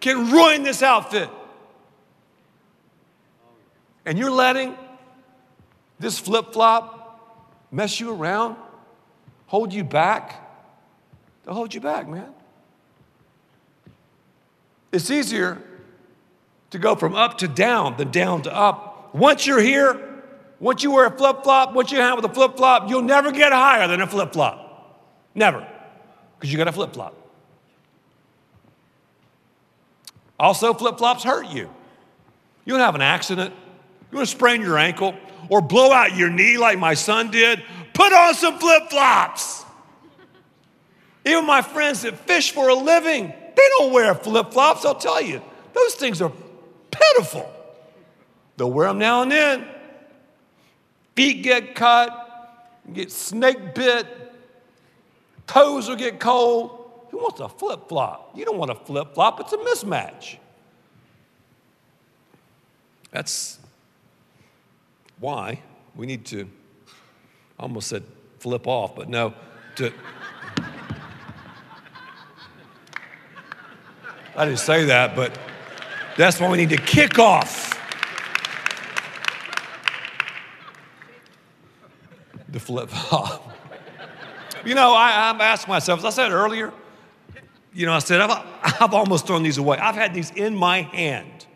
can 0.00 0.30
ruin 0.30 0.62
this 0.62 0.82
outfit. 0.82 1.30
And 4.04 4.18
you're 4.18 4.30
letting 4.30 4.76
this 5.98 6.18
flip 6.18 6.52
flop 6.52 6.98
mess 7.70 8.00
you 8.00 8.12
around, 8.12 8.56
hold 9.46 9.72
you 9.72 9.84
back. 9.84 10.44
They'll 11.44 11.54
hold 11.54 11.74
you 11.74 11.80
back, 11.80 12.08
man. 12.08 12.32
It's 14.92 15.10
easier 15.10 15.60
to 16.70 16.78
go 16.78 16.94
from 16.94 17.14
up 17.14 17.38
to 17.38 17.48
down 17.48 17.96
than 17.96 18.10
down 18.10 18.42
to 18.42 18.54
up. 18.54 19.14
Once 19.14 19.46
you're 19.46 19.60
here, 19.60 20.22
once 20.60 20.82
you 20.82 20.90
wear 20.90 21.06
a 21.06 21.10
flip 21.10 21.42
flop, 21.42 21.74
once 21.74 21.92
you 21.92 21.98
hang 21.98 22.16
with 22.16 22.24
a 22.24 22.34
flip 22.34 22.56
flop, 22.56 22.88
you'll 22.88 23.02
never 23.02 23.30
get 23.30 23.52
higher 23.52 23.86
than 23.86 24.00
a 24.00 24.06
flip 24.06 24.32
flop. 24.32 25.04
Never. 25.34 25.66
Because 26.36 26.52
you 26.52 26.58
got 26.58 26.68
a 26.68 26.72
flip 26.72 26.92
flop. 26.92 27.14
Also, 30.38 30.72
flip 30.72 30.98
flops 30.98 31.24
hurt 31.24 31.46
you. 31.46 31.68
You 32.64 32.74
don't 32.74 32.80
have 32.80 32.94
an 32.94 33.02
accident, 33.02 33.54
you 34.10 34.16
want 34.16 34.28
to 34.28 34.34
sprain 34.34 34.60
your 34.60 34.78
ankle 34.78 35.14
or 35.48 35.60
blow 35.60 35.92
out 35.92 36.16
your 36.16 36.30
knee 36.30 36.58
like 36.58 36.78
my 36.78 36.94
son 36.94 37.30
did, 37.30 37.62
put 37.94 38.12
on 38.12 38.34
some 38.34 38.58
flip 38.58 38.90
flops. 38.90 39.64
Even 41.24 41.46
my 41.46 41.62
friends 41.62 42.02
that 42.02 42.16
fish 42.26 42.52
for 42.52 42.68
a 42.68 42.74
living, 42.74 43.32
they 43.58 43.68
don't 43.78 43.92
wear 43.92 44.14
flip 44.14 44.52
flops, 44.52 44.84
I'll 44.84 44.94
tell 44.94 45.20
you. 45.20 45.42
Those 45.72 45.94
things 45.96 46.22
are 46.22 46.32
pitiful. 46.90 47.52
They'll 48.56 48.70
wear 48.70 48.88
them 48.88 48.98
now 48.98 49.22
and 49.22 49.32
then. 49.32 49.66
Feet 51.16 51.42
get 51.42 51.74
cut, 51.74 52.70
get 52.92 53.10
snake 53.10 53.74
bit, 53.74 54.06
toes 55.48 55.88
will 55.88 55.96
get 55.96 56.20
cold. 56.20 56.76
Who 57.10 57.18
wants 57.18 57.40
a 57.40 57.48
flip 57.48 57.88
flop? 57.88 58.30
You 58.36 58.44
don't 58.44 58.58
want 58.58 58.70
a 58.70 58.76
flip 58.76 59.14
flop, 59.14 59.40
it's 59.40 59.52
a 59.52 59.56
mismatch. 59.56 60.36
That's 63.10 63.58
why 65.18 65.62
we 65.96 66.06
need 66.06 66.24
to, 66.26 66.48
I 67.58 67.64
almost 67.64 67.88
said 67.88 68.04
flip 68.38 68.68
off, 68.68 68.94
but 68.94 69.08
no, 69.08 69.34
to. 69.76 69.92
I 74.38 74.44
didn't 74.44 74.60
say 74.60 74.84
that, 74.84 75.16
but 75.16 75.36
that's 76.16 76.38
why 76.38 76.48
we 76.48 76.58
need 76.58 76.68
to 76.68 76.76
kick 76.76 77.18
off 77.18 77.76
the 82.48 82.60
flip 82.60 82.88
flop. 82.88 83.52
you 84.64 84.76
know, 84.76 84.94
I, 84.94 85.28
I'm 85.28 85.40
asking 85.40 85.72
myself, 85.72 85.98
as 85.98 86.04
I 86.04 86.10
said 86.10 86.30
earlier, 86.30 86.72
you 87.74 87.84
know, 87.84 87.92
I 87.92 87.98
said, 87.98 88.20
I've, 88.20 88.46
I've 88.80 88.94
almost 88.94 89.26
thrown 89.26 89.42
these 89.42 89.58
away. 89.58 89.76
I've 89.78 89.96
had 89.96 90.14
these 90.14 90.30
in 90.30 90.54
my 90.54 90.82
hand 90.82 91.46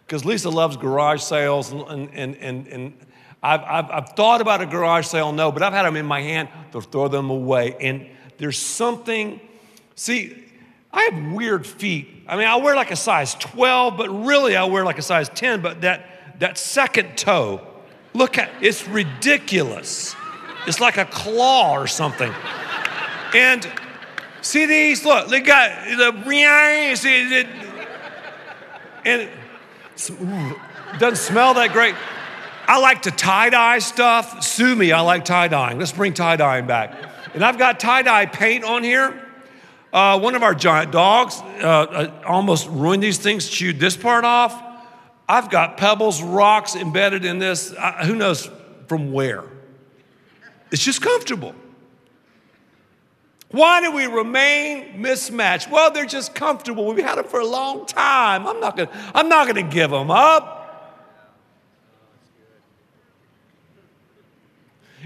because 0.00 0.24
Lisa 0.24 0.50
loves 0.50 0.76
garage 0.76 1.22
sales, 1.22 1.70
and, 1.70 2.10
and, 2.12 2.34
and, 2.38 2.66
and 2.66 2.98
I've, 3.40 3.62
I've, 3.62 3.90
I've, 3.92 4.08
thought 4.16 4.40
about 4.40 4.60
a 4.60 4.66
garage 4.66 5.06
sale, 5.06 5.30
no, 5.30 5.52
but 5.52 5.62
I've 5.62 5.72
had 5.72 5.84
them 5.84 5.94
in 5.94 6.06
my 6.06 6.22
hand 6.22 6.48
to 6.72 6.80
throw 6.80 7.06
them 7.06 7.30
away. 7.30 7.76
And 7.80 8.08
there's 8.38 8.58
something, 8.58 9.40
see, 9.94 10.42
I 10.92 11.10
have 11.12 11.32
weird 11.32 11.64
feet. 11.64 12.15
I 12.28 12.36
mean, 12.36 12.46
I 12.46 12.56
wear 12.56 12.74
like 12.74 12.90
a 12.90 12.96
size 12.96 13.34
12, 13.34 13.96
but 13.96 14.08
really 14.08 14.56
I 14.56 14.64
wear 14.64 14.84
like 14.84 14.98
a 14.98 15.02
size 15.02 15.28
10, 15.28 15.62
but 15.62 15.82
that, 15.82 16.06
that 16.40 16.58
second 16.58 17.16
toe, 17.16 17.60
look 18.14 18.36
at 18.38 18.50
it's 18.60 18.88
ridiculous. 18.88 20.16
It's 20.66 20.80
like 20.80 20.96
a 20.96 21.04
claw 21.04 21.78
or 21.78 21.86
something. 21.86 22.32
And 23.34 23.70
see 24.42 24.66
these? 24.66 25.04
Look, 25.04 25.28
they 25.28 25.40
got 25.40 25.84
the 25.84 26.12
and 29.04 29.22
it, 29.22 29.30
doesn't 30.98 31.16
smell 31.16 31.54
that 31.54 31.72
great. 31.72 31.94
I 32.66 32.80
like 32.80 33.02
to 33.02 33.12
tie 33.12 33.50
dye 33.50 33.78
stuff. 33.78 34.42
Sue 34.42 34.74
me, 34.74 34.90
I 34.90 35.00
like 35.00 35.24
tie 35.24 35.46
dyeing. 35.46 35.78
Let's 35.78 35.92
bring 35.92 36.12
tie 36.12 36.34
dyeing 36.34 36.66
back. 36.66 36.92
And 37.34 37.44
I've 37.44 37.58
got 37.58 37.78
tie 37.78 38.02
dye 38.02 38.26
paint 38.26 38.64
on 38.64 38.82
here. 38.82 39.25
Uh, 39.96 40.18
one 40.18 40.34
of 40.34 40.42
our 40.42 40.54
giant 40.54 40.92
dogs 40.92 41.40
uh, 41.40 41.66
uh, 41.66 42.22
almost 42.26 42.68
ruined 42.68 43.02
these 43.02 43.16
things, 43.16 43.48
chewed 43.48 43.80
this 43.80 43.96
part 43.96 44.26
off. 44.26 44.62
I've 45.26 45.50
got 45.50 45.78
pebbles, 45.78 46.22
rocks 46.22 46.76
embedded 46.76 47.24
in 47.24 47.38
this. 47.38 47.72
Uh, 47.72 48.04
who 48.04 48.14
knows 48.14 48.50
from 48.88 49.10
where? 49.10 49.44
It's 50.70 50.84
just 50.84 51.00
comfortable. 51.00 51.54
Why 53.52 53.80
do 53.80 53.90
we 53.90 54.04
remain 54.04 55.00
mismatched? 55.00 55.70
Well, 55.70 55.90
they're 55.90 56.04
just 56.04 56.34
comfortable. 56.34 56.84
We've 56.84 57.02
had 57.02 57.16
them 57.16 57.24
for 57.24 57.40
a 57.40 57.46
long 57.46 57.86
time. 57.86 58.46
I'm 58.46 58.60
not 58.60 58.76
gonna, 58.76 58.90
I'm 59.14 59.30
not 59.30 59.46
gonna 59.46 59.62
give 59.62 59.90
them 59.90 60.10
up. 60.10 61.06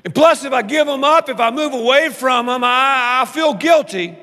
And 0.05 0.12
plus, 0.12 0.44
if 0.44 0.53
I 0.53 0.62
give 0.62 0.88
them 0.88 1.05
up, 1.05 1.29
if 1.29 1.38
I 1.38 1.53
move 1.53 1.74
away 1.74 2.09
from 2.09 2.46
them, 2.46 2.64
I, 2.64 3.20
I 3.22 3.24
feel 3.26 3.55
guilty. 3.55 4.16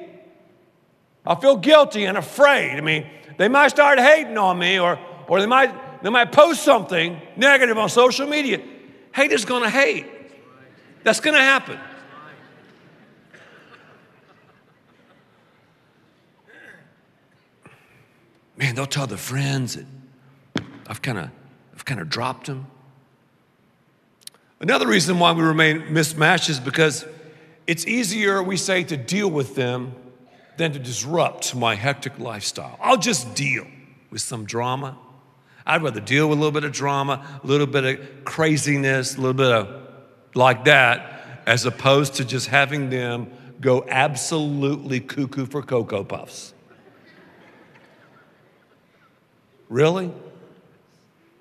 I 1.28 1.36
feel 1.36 1.58
guilty 1.58 2.06
and 2.06 2.18
afraid. 2.18 2.78
I 2.78 2.82
mean, 2.82 3.06
they 3.38 3.50
might 3.50 3.68
start 3.68 4.00
hating 4.00 4.38
on 4.38 4.58
me 4.58 4.80
or, 4.80 4.98
or 5.28 5.42
they, 5.42 5.46
might, 5.46 6.02
they 6.02 6.10
might 6.10 6.32
post 6.32 6.64
something 6.64 7.20
negative 7.36 7.78
on 7.78 7.90
social 7.90 8.28
media. 8.28 8.62
Haters 9.14 9.44
gonna 9.44 9.70
hate. 9.70 10.06
That's 11.04 11.20
gonna 11.20 11.40
happen. 11.40 11.78
Man, 18.56 18.74
they'll 18.74 18.86
tell 18.86 19.06
their 19.06 19.18
friends 19.18 19.76
that 19.76 19.86
I've 20.88 21.02
kind 21.02 21.20
of 21.20 21.30
I've 21.76 21.86
kind 21.86 22.02
of 22.02 22.10
dropped 22.10 22.48
them. 22.48 22.66
Another 24.60 24.88
reason 24.88 25.20
why 25.20 25.32
we 25.34 25.44
remain 25.44 25.94
mismatched 25.94 26.50
is 26.50 26.60
because 26.60 27.06
it's 27.68 27.86
easier, 27.86 28.42
we 28.42 28.58
say, 28.58 28.84
to 28.86 28.98
deal 28.98 29.30
with 29.30 29.54
them 29.54 29.94
than 30.58 30.74
to 30.74 30.80
disrupt 30.80 31.56
my 31.56 31.76
hectic 31.76 32.20
lifestyle. 32.20 32.78
I'll 32.82 32.98
just 32.98 33.36
deal 33.36 33.66
with 34.10 34.22
some 34.22 34.46
drama. 34.46 34.98
I'd 35.66 35.84
rather 35.84 36.00
deal 36.00 36.30
with 36.30 36.38
a 36.38 36.42
little 36.42 36.54
bit 36.54 36.64
of 36.64 36.72
drama, 36.72 37.26
a 37.44 37.48
little 37.48 37.68
bit 37.68 37.84
of 37.84 38.26
craziness, 38.26 39.16
a 39.16 39.22
little 39.22 39.34
bit 39.34 39.52
of 39.52 39.84
like 40.34 40.66
that, 40.66 41.42
as 41.46 41.66
opposed 41.66 42.16
to 42.16 42.26
just 42.26 42.48
having 42.48 42.90
them 42.90 43.32
go 43.60 43.86
absolutely 43.90 45.00
cuckoo 45.00 45.46
for 45.46 45.62
Cocoa 45.62 46.04
Puffs. 46.04 46.54
Really? 49.70 50.12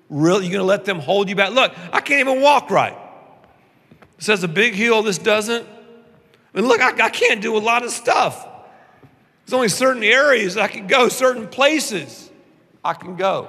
Really? 0.09 0.45
You're 0.45 0.53
gonna 0.53 0.63
let 0.63 0.85
them 0.85 0.99
hold 0.99 1.29
you 1.29 1.35
back? 1.35 1.51
Look, 1.51 1.73
I 1.91 2.01
can't 2.01 2.19
even 2.19 2.41
walk 2.41 2.69
right. 2.69 2.97
It 4.17 4.23
says 4.23 4.43
a 4.43 4.47
big 4.47 4.73
heel, 4.73 5.03
this 5.03 5.17
doesn't. 5.17 5.67
And 6.53 6.67
look, 6.67 6.81
I, 6.81 7.05
I 7.05 7.09
can't 7.09 7.41
do 7.41 7.55
a 7.55 7.59
lot 7.59 7.83
of 7.83 7.91
stuff. 7.91 8.46
There's 9.47 9.53
only 9.53 9.69
certain 9.69 10.03
areas 10.03 10.57
I 10.57 10.67
can 10.67 10.87
go, 10.87 11.07
certain 11.07 11.47
places 11.47 12.29
I 12.83 12.93
can 12.93 13.15
go. 13.15 13.47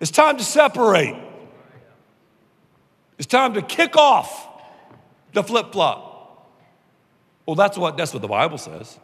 It's 0.00 0.10
time 0.10 0.38
to 0.38 0.42
separate. 0.42 1.16
It's 3.18 3.26
time 3.26 3.52
to 3.54 3.62
kick 3.62 3.94
off 3.98 4.48
the 5.34 5.42
flip 5.42 5.70
flop. 5.72 6.50
Well, 7.44 7.56
that's 7.56 7.76
what, 7.76 7.98
that's 7.98 8.14
what 8.14 8.22
the 8.22 8.28
Bible 8.28 8.56
says. 8.56 8.98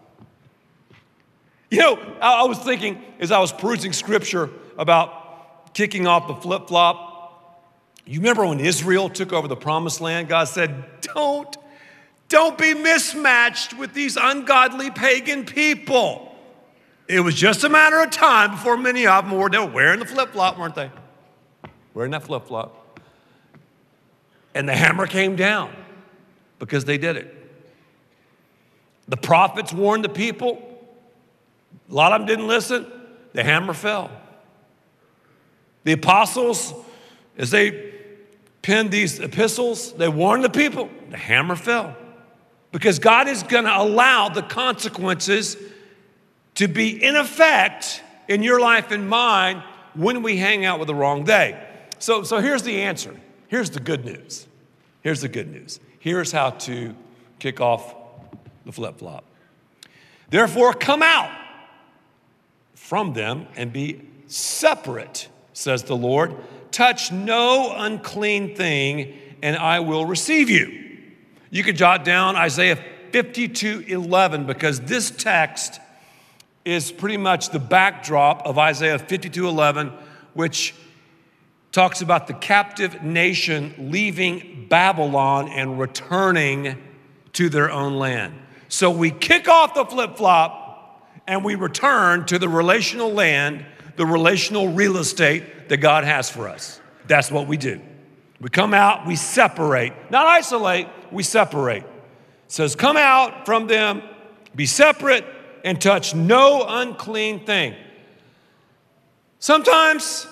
You 1.70 1.80
know, 1.80 1.96
I, 2.22 2.40
I 2.40 2.42
was 2.44 2.58
thinking 2.60 3.02
as 3.20 3.30
I 3.30 3.38
was 3.38 3.52
perusing 3.52 3.92
scripture 3.92 4.48
about 4.78 5.74
kicking 5.74 6.06
off 6.06 6.26
the 6.26 6.36
flip 6.36 6.68
flop. 6.68 7.60
You 8.06 8.20
remember 8.20 8.46
when 8.46 8.60
Israel 8.60 9.10
took 9.10 9.34
over 9.34 9.46
the 9.46 9.56
promised 9.56 10.00
land? 10.00 10.28
God 10.28 10.48
said, 10.48 11.02
Don't 11.02 11.54
don't 12.28 12.58
be 12.58 12.74
mismatched 12.74 13.74
with 13.76 13.94
these 13.94 14.16
ungodly 14.16 14.90
pagan 14.90 15.44
people. 15.44 16.34
It 17.06 17.20
was 17.20 17.34
just 17.34 17.64
a 17.64 17.68
matter 17.68 18.00
of 18.00 18.10
time 18.10 18.52
before 18.52 18.76
many 18.76 19.06
of 19.06 19.28
them 19.28 19.38
were, 19.38 19.48
wearing 19.66 20.00
the 20.00 20.06
flip 20.06 20.32
flop, 20.32 20.58
weren't 20.58 20.74
they? 20.74 20.90
Wearing 21.92 22.12
that 22.12 22.22
flip 22.22 22.46
flop. 22.46 23.00
And 24.54 24.68
the 24.68 24.74
hammer 24.74 25.06
came 25.06 25.36
down 25.36 25.74
because 26.58 26.84
they 26.84 26.96
did 26.96 27.16
it. 27.16 27.34
The 29.08 29.16
prophets 29.16 29.72
warned 29.72 30.04
the 30.04 30.08
people. 30.08 30.62
A 31.90 31.94
lot 31.94 32.12
of 32.12 32.20
them 32.20 32.26
didn't 32.26 32.48
listen. 32.48 32.86
The 33.32 33.44
hammer 33.44 33.74
fell. 33.74 34.10
The 35.82 35.92
apostles, 35.92 36.72
as 37.36 37.50
they 37.50 37.92
penned 38.62 38.90
these 38.90 39.20
epistles, 39.20 39.92
they 39.92 40.08
warned 40.08 40.42
the 40.42 40.50
people 40.50 40.88
the 41.10 41.18
hammer 41.18 41.56
fell. 41.56 41.94
Because 42.74 42.98
God 42.98 43.28
is 43.28 43.44
going 43.44 43.66
to 43.66 43.80
allow 43.80 44.30
the 44.30 44.42
consequences 44.42 45.56
to 46.56 46.66
be 46.66 47.04
in 47.04 47.14
effect 47.14 48.02
in 48.26 48.42
your 48.42 48.58
life 48.58 48.90
and 48.90 49.08
mine 49.08 49.62
when 49.94 50.24
we 50.24 50.38
hang 50.38 50.64
out 50.64 50.80
with 50.80 50.88
the 50.88 50.94
wrong 50.94 51.22
day. 51.22 51.56
So, 52.00 52.24
so 52.24 52.40
here's 52.40 52.64
the 52.64 52.82
answer. 52.82 53.14
Here's 53.46 53.70
the 53.70 53.78
good 53.78 54.04
news. 54.04 54.48
Here's 55.02 55.20
the 55.20 55.28
good 55.28 55.52
news. 55.52 55.78
Here's 56.00 56.32
how 56.32 56.50
to 56.50 56.96
kick 57.38 57.60
off 57.60 57.94
the 58.66 58.72
flip 58.72 58.98
flop. 58.98 59.24
Therefore, 60.30 60.74
come 60.74 61.00
out 61.00 61.30
from 62.74 63.12
them 63.12 63.46
and 63.54 63.72
be 63.72 64.00
separate, 64.26 65.28
says 65.52 65.84
the 65.84 65.96
Lord. 65.96 66.34
Touch 66.72 67.12
no 67.12 67.72
unclean 67.76 68.56
thing, 68.56 69.16
and 69.44 69.54
I 69.56 69.78
will 69.78 70.06
receive 70.06 70.50
you. 70.50 70.83
You 71.54 71.62
could 71.62 71.76
jot 71.76 72.04
down 72.04 72.34
Isaiah 72.34 72.74
52 73.12 73.84
11 73.86 74.44
because 74.44 74.80
this 74.80 75.12
text 75.12 75.78
is 76.64 76.90
pretty 76.90 77.16
much 77.16 77.50
the 77.50 77.60
backdrop 77.60 78.44
of 78.44 78.58
Isaiah 78.58 78.98
52 78.98 79.46
11, 79.46 79.92
which 80.32 80.74
talks 81.70 82.02
about 82.02 82.26
the 82.26 82.34
captive 82.34 83.04
nation 83.04 83.72
leaving 83.78 84.66
Babylon 84.68 85.48
and 85.48 85.78
returning 85.78 86.76
to 87.34 87.48
their 87.48 87.70
own 87.70 88.00
land. 88.00 88.34
So 88.66 88.90
we 88.90 89.12
kick 89.12 89.46
off 89.46 89.74
the 89.74 89.84
flip 89.84 90.16
flop 90.16 91.08
and 91.28 91.44
we 91.44 91.54
return 91.54 92.26
to 92.26 92.38
the 92.40 92.48
relational 92.48 93.12
land, 93.12 93.64
the 93.94 94.06
relational 94.06 94.72
real 94.72 94.96
estate 94.96 95.68
that 95.68 95.76
God 95.76 96.02
has 96.02 96.28
for 96.28 96.48
us. 96.48 96.80
That's 97.06 97.30
what 97.30 97.46
we 97.46 97.58
do. 97.58 97.80
We 98.44 98.50
come 98.50 98.74
out, 98.74 99.06
we 99.06 99.16
separate, 99.16 99.94
not 100.10 100.26
isolate, 100.26 100.86
we 101.10 101.22
separate. 101.22 101.82
It 101.82 101.88
says, 102.48 102.76
Come 102.76 102.98
out 102.98 103.46
from 103.46 103.68
them, 103.68 104.02
be 104.54 104.66
separate, 104.66 105.24
and 105.64 105.80
touch 105.80 106.14
no 106.14 106.62
unclean 106.68 107.46
thing. 107.46 107.74
Sometimes 109.38 110.26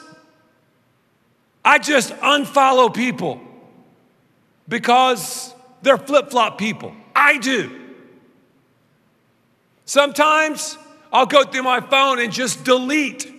I 1.64 1.78
just 1.78 2.12
unfollow 2.16 2.94
people 2.94 3.40
because 4.68 5.54
they're 5.80 5.96
flip 5.96 6.30
flop 6.30 6.58
people. 6.58 6.94
I 7.16 7.38
do. 7.38 7.80
Sometimes 9.86 10.76
I'll 11.10 11.24
go 11.24 11.44
through 11.44 11.62
my 11.62 11.80
phone 11.80 12.18
and 12.18 12.30
just 12.30 12.62
delete 12.62 13.32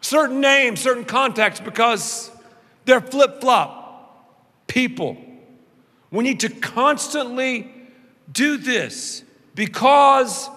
certain 0.00 0.40
names, 0.40 0.80
certain 0.80 1.04
contacts 1.04 1.60
because 1.60 2.32
they're 2.88 3.02
flip 3.02 3.42
flop 3.42 4.66
people. 4.66 5.18
We 6.10 6.24
need 6.24 6.40
to 6.40 6.48
constantly 6.48 7.70
do 8.32 8.56
this 8.56 9.22
because 9.54 10.48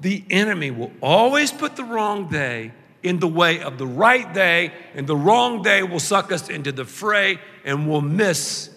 the 0.00 0.24
enemy 0.30 0.70
will 0.70 0.92
always 1.02 1.52
put 1.52 1.76
the 1.76 1.84
wrong 1.84 2.28
day 2.28 2.72
in 3.02 3.18
the 3.18 3.28
way 3.28 3.60
of 3.60 3.76
the 3.76 3.86
right 3.86 4.32
day, 4.32 4.72
and 4.94 5.06
the 5.06 5.14
wrong 5.14 5.60
day 5.60 5.82
will 5.82 6.00
suck 6.00 6.32
us 6.32 6.48
into 6.48 6.72
the 6.72 6.86
fray 6.86 7.38
and 7.66 7.86
we'll 7.86 8.00
miss 8.00 8.70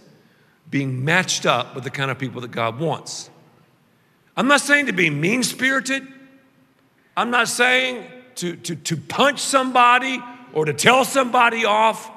being 0.70 1.06
matched 1.06 1.46
up 1.46 1.76
with 1.76 1.86
the 1.86 1.89
kind 1.89 2.12
of 2.12 2.20
people 2.20 2.41
that 2.41 2.52
God 2.52 2.78
wants. 2.78 3.30
I'm 4.36 4.50
not 4.50 4.60
saying 4.60 4.88
to 4.88 4.93
be 4.93 5.10
mean 5.10 5.43
spirited. 5.43 6.06
I'm 7.15 7.32
not 7.32 7.48
saying 7.48 8.06
to, 8.36 8.58
to, 8.58 8.76
to 8.76 8.98
punch 8.98 9.39
somebody 9.39 10.22
or 10.52 10.65
to 10.65 10.74
tell 10.74 11.06
somebody 11.06 11.63
off. 11.63 12.12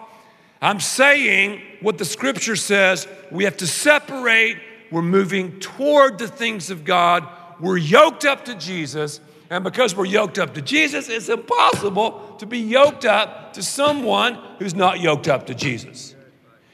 I'm 0.61 0.81
saying 0.81 1.63
what 1.81 1.99
the 1.99 2.05
scripture 2.05 2.57
says 2.57 3.09
we 3.31 3.45
have 3.45 3.57
to 3.59 3.67
separate. 3.67 4.59
We're 4.91 5.03
moving 5.03 5.61
toward 5.61 6.19
the 6.19 6.29
things 6.29 6.71
of 6.71 6.85
God. 6.85 7.27
We're 7.61 7.79
yoked 7.79 8.25
up 8.25 8.45
to 8.47 8.55
Jesus. 8.55 9.21
And 9.51 9.65
because 9.65 9.97
we're 9.97 10.05
yoked 10.05 10.39
up 10.39 10.55
to 10.55 10.63
Jesus, 10.63 11.09
it's 11.09 11.29
impossible 11.29 12.37
to 12.39 12.47
be 12.47 12.59
yoked 12.59 13.05
up 13.05 13.53
to 13.55 13.63
someone 13.63 14.39
who's 14.59 14.75
not 14.75 15.01
yoked 15.01 15.29
up 15.29 15.47
to 15.47 15.55
Jesus. 15.55 16.15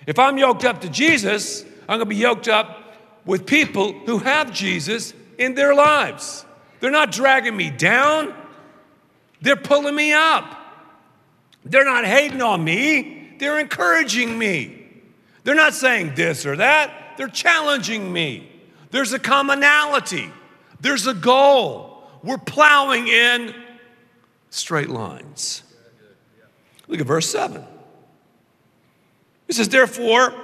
If 0.07 0.19
I'm 0.19 0.39
yoked 0.39 0.65
up 0.65 0.83
to 0.83 0.89
Jesus, 0.89 1.65
I'm 1.89 1.99
going 1.99 2.01
to 2.01 2.07
be 2.07 2.17
yoked 2.17 2.49
up 2.49 2.99
with 3.25 3.47
people 3.47 3.93
who 4.07 4.19
have 4.19 4.53
Jesus 4.53 5.15
in 5.39 5.55
their 5.55 5.75
lives. 5.75 6.45
They're 6.81 6.91
not 6.91 7.13
dragging 7.13 7.57
me 7.57 7.71
down, 7.71 8.35
they're 9.41 9.57
pulling 9.57 9.95
me 9.95 10.13
up. 10.13 10.63
They're 11.65 11.85
not 11.85 12.05
hating 12.05 12.43
on 12.43 12.63
me, 12.63 13.16
they're 13.39 13.59
encouraging 13.59 14.39
me. 14.39 14.87
They're 15.45 15.55
not 15.55 15.75
saying 15.75 16.15
this 16.15 16.45
or 16.45 16.57
that, 16.57 17.15
they're 17.17 17.29
challenging 17.29 18.13
me. 18.13 18.51
There's 18.91 19.13
a 19.13 19.19
commonality, 19.19 20.31
there's 20.81 21.07
a 21.07 21.15
goal. 21.15 21.93
We're 22.23 22.39
plowing 22.39 23.07
in 23.07 23.55
straight 24.51 24.89
lines. 24.89 25.63
Look 26.89 27.01
at 27.01 27.07
verse 27.07 27.31
7. 27.31 27.65
It 29.47 29.55
says, 29.55 29.69
Therefore, 29.69 30.35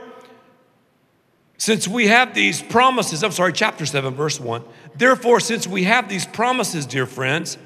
since 1.56 1.88
we 1.88 2.08
have 2.08 2.34
these 2.34 2.62
promises, 2.62 3.22
I'm 3.22 3.32
sorry, 3.32 3.52
chapter 3.52 3.86
7, 3.86 4.14
verse 4.14 4.40
1. 4.40 4.64
Therefore, 4.96 5.40
since 5.40 5.66
we 5.66 5.84
have 5.84 6.08
these 6.08 6.26
promises, 6.26 6.86
dear 6.86 7.06
friends, 7.06 7.58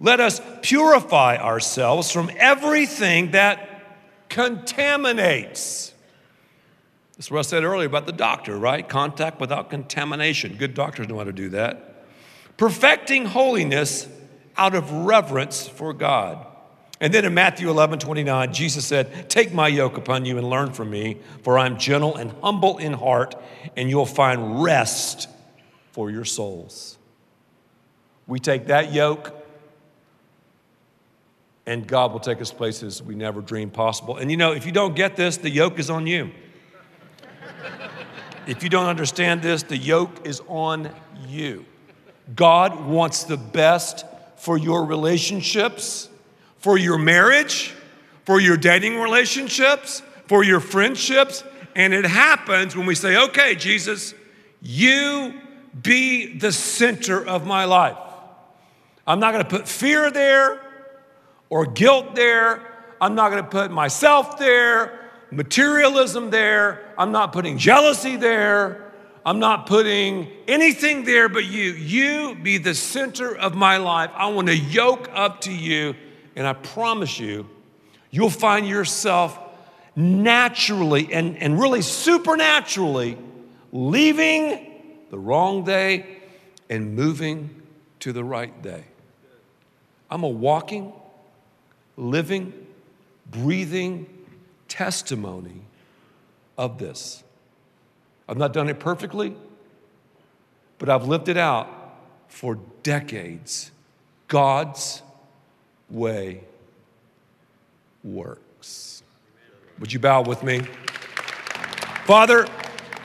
let 0.00 0.20
us 0.20 0.40
purify 0.62 1.36
ourselves 1.36 2.10
from 2.10 2.30
everything 2.36 3.32
that 3.32 3.69
contaminates. 4.30 5.92
That's 7.16 7.30
what 7.30 7.40
I 7.40 7.42
said 7.42 7.64
earlier 7.64 7.86
about 7.86 8.06
the 8.06 8.12
doctor, 8.12 8.56
right? 8.56 8.88
Contact 8.88 9.38
without 9.38 9.68
contamination. 9.68 10.56
Good 10.56 10.72
doctors 10.72 11.06
know 11.06 11.18
how 11.18 11.24
to 11.24 11.32
do 11.32 11.50
that 11.50 11.90
perfecting 12.60 13.24
holiness 13.24 14.06
out 14.54 14.74
of 14.74 14.92
reverence 14.92 15.66
for 15.66 15.94
God. 15.94 16.46
And 17.00 17.14
then 17.14 17.24
in 17.24 17.32
Matthew 17.32 17.70
11, 17.70 18.00
29, 18.00 18.52
Jesus 18.52 18.84
said, 18.84 19.30
Take 19.30 19.54
my 19.54 19.66
yoke 19.66 19.96
upon 19.96 20.26
you 20.26 20.36
and 20.36 20.46
learn 20.46 20.74
from 20.74 20.90
me, 20.90 21.16
for 21.42 21.58
I'm 21.58 21.78
gentle 21.78 22.16
and 22.16 22.32
humble 22.42 22.76
in 22.76 22.92
heart, 22.92 23.34
and 23.78 23.88
you'll 23.88 24.04
find 24.04 24.62
rest 24.62 25.26
for 25.92 26.10
your 26.10 26.26
souls. 26.26 26.98
We 28.26 28.38
take 28.38 28.66
that 28.66 28.92
yoke, 28.92 29.34
and 31.66 31.86
God 31.86 32.12
will 32.12 32.20
take 32.20 32.40
us 32.40 32.52
places 32.52 33.02
we 33.02 33.14
never 33.14 33.40
dreamed 33.40 33.72
possible. 33.72 34.16
And 34.16 34.30
you 34.30 34.36
know, 34.36 34.52
if 34.52 34.66
you 34.66 34.72
don't 34.72 34.94
get 34.94 35.16
this, 35.16 35.36
the 35.36 35.50
yoke 35.50 35.78
is 35.78 35.90
on 35.90 36.06
you. 36.06 36.30
if 38.46 38.62
you 38.62 38.68
don't 38.68 38.86
understand 38.86 39.42
this, 39.42 39.62
the 39.62 39.76
yoke 39.76 40.26
is 40.26 40.40
on 40.48 40.90
you. 41.26 41.64
God 42.34 42.86
wants 42.86 43.24
the 43.24 43.36
best 43.36 44.04
for 44.36 44.56
your 44.56 44.84
relationships, 44.84 46.08
for 46.58 46.78
your 46.78 46.98
marriage, 46.98 47.74
for 48.24 48.40
your 48.40 48.56
dating 48.56 48.98
relationships, 48.98 50.02
for 50.26 50.42
your 50.42 50.60
friendships. 50.60 51.44
And 51.74 51.92
it 51.92 52.06
happens 52.06 52.74
when 52.74 52.86
we 52.86 52.94
say, 52.94 53.16
okay, 53.24 53.54
Jesus, 53.54 54.14
you 54.62 55.34
be 55.82 56.38
the 56.38 56.52
center 56.52 57.24
of 57.24 57.46
my 57.46 57.64
life. 57.64 57.96
I'm 59.06 59.20
not 59.20 59.32
going 59.32 59.44
to 59.44 59.50
put 59.50 59.68
fear 59.68 60.10
there 60.10 60.60
or 61.50 61.66
guilt 61.66 62.14
there. 62.14 62.62
I'm 63.00 63.14
not 63.14 63.30
going 63.30 63.42
to 63.42 63.48
put 63.48 63.70
myself 63.70 64.38
there, 64.38 65.10
materialism 65.30 66.30
there. 66.30 66.94
I'm 66.96 67.12
not 67.12 67.32
putting 67.32 67.58
jealousy 67.58 68.16
there. 68.16 68.92
I'm 69.24 69.38
not 69.38 69.66
putting 69.66 70.28
anything 70.48 71.04
there 71.04 71.28
but 71.28 71.44
you. 71.44 71.72
You 71.72 72.36
be 72.36 72.56
the 72.56 72.74
center 72.74 73.36
of 73.36 73.54
my 73.54 73.76
life. 73.76 74.10
I 74.14 74.28
want 74.28 74.48
to 74.48 74.56
yoke 74.56 75.10
up 75.12 75.42
to 75.42 75.52
you, 75.52 75.94
and 76.36 76.46
I 76.46 76.54
promise 76.54 77.20
you, 77.20 77.46
you'll 78.10 78.30
find 78.30 78.66
yourself 78.66 79.38
naturally 79.94 81.12
and, 81.12 81.36
and 81.36 81.60
really 81.60 81.82
supernaturally 81.82 83.18
leaving 83.72 84.80
the 85.10 85.18
wrong 85.18 85.64
day 85.64 86.06
and 86.68 86.94
moving 86.94 87.62
to 88.00 88.12
the 88.12 88.24
right 88.24 88.62
day. 88.62 88.84
I'm 90.10 90.22
a 90.22 90.28
walking, 90.28 90.92
living, 92.00 92.52
breathing 93.30 94.06
testimony 94.68 95.62
of 96.56 96.78
this. 96.78 97.22
I've 98.28 98.38
not 98.38 98.52
done 98.52 98.68
it 98.68 98.80
perfectly, 98.80 99.34
but 100.78 100.88
I've 100.88 101.06
lived 101.06 101.28
it 101.28 101.36
out 101.36 101.68
for 102.28 102.58
decades. 102.82 103.70
God's 104.28 105.02
way 105.90 106.42
works. 108.04 109.02
Would 109.78 109.92
you 109.92 109.98
bow 109.98 110.22
with 110.22 110.42
me? 110.42 110.60
Father, 112.04 112.46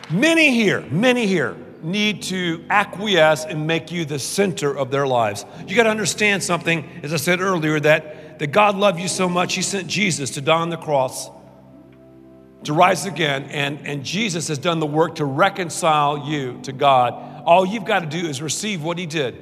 many 0.09 0.53
here, 0.53 0.81
many 0.91 1.25
here 1.25 1.57
need 1.81 2.21
to 2.23 2.63
acquiesce 2.69 3.45
and 3.45 3.67
make 3.67 3.91
you 3.91 4.05
the 4.05 4.19
center 4.19 4.75
of 4.75 4.91
their 4.91 5.05
lives. 5.05 5.45
You 5.67 5.75
got 5.75 5.83
to 5.83 5.89
understand 5.89 6.43
something, 6.43 6.87
as 7.03 7.13
I 7.13 7.17
said 7.17 7.41
earlier, 7.41 7.79
that 7.79 8.14
that, 8.39 8.51
God 8.51 8.75
loved 8.75 8.99
you 8.99 9.07
so 9.07 9.29
much, 9.29 9.55
He 9.55 9.61
sent 9.61 9.87
Jesus 9.87 10.31
to 10.31 10.41
die 10.41 10.59
on 10.59 10.69
the 10.69 10.77
cross, 10.77 11.29
to 12.63 12.73
rise 12.73 13.05
again, 13.05 13.43
and, 13.45 13.85
and 13.85 14.03
Jesus 14.03 14.47
has 14.47 14.57
done 14.57 14.79
the 14.79 14.85
work 14.85 15.15
to 15.15 15.25
reconcile 15.25 16.27
you 16.27 16.59
to 16.63 16.71
God. 16.71 17.43
All 17.45 17.65
you've 17.65 17.85
got 17.85 17.99
to 17.99 18.05
do 18.05 18.27
is 18.27 18.41
receive 18.41 18.83
what 18.83 18.97
He 18.97 19.05
did. 19.05 19.41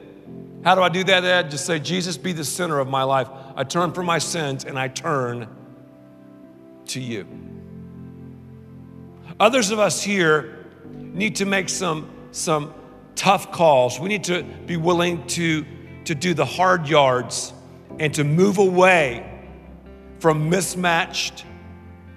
How 0.63 0.75
do 0.75 0.81
I 0.81 0.89
do 0.89 1.03
that, 1.03 1.25
Ed? 1.25 1.51
Just 1.51 1.65
say, 1.65 1.79
Jesus, 1.79 2.17
be 2.17 2.31
the 2.31 2.45
center 2.45 2.79
of 2.79 2.87
my 2.87 3.03
life. 3.03 3.27
I 3.55 3.63
turn 3.63 3.91
from 3.91 4.05
my 4.05 4.19
sins 4.19 4.63
and 4.63 4.79
I 4.79 4.87
turn 4.87 5.47
to 6.87 7.01
you. 7.01 7.27
Others 9.39 9.71
of 9.71 9.79
us 9.79 10.01
here 10.01 10.65
need 10.93 11.35
to 11.37 11.45
make 11.45 11.67
some, 11.67 12.09
some 12.31 12.73
tough 13.15 13.51
calls. 13.51 13.99
We 13.99 14.09
need 14.09 14.23
to 14.25 14.43
be 14.43 14.77
willing 14.77 15.25
to, 15.27 15.65
to 16.05 16.15
do 16.15 16.33
the 16.33 16.45
hard 16.45 16.87
yards 16.87 17.53
and 17.99 18.13
to 18.15 18.23
move 18.23 18.57
away 18.57 19.29
from 20.19 20.49
mismatched 20.49 21.45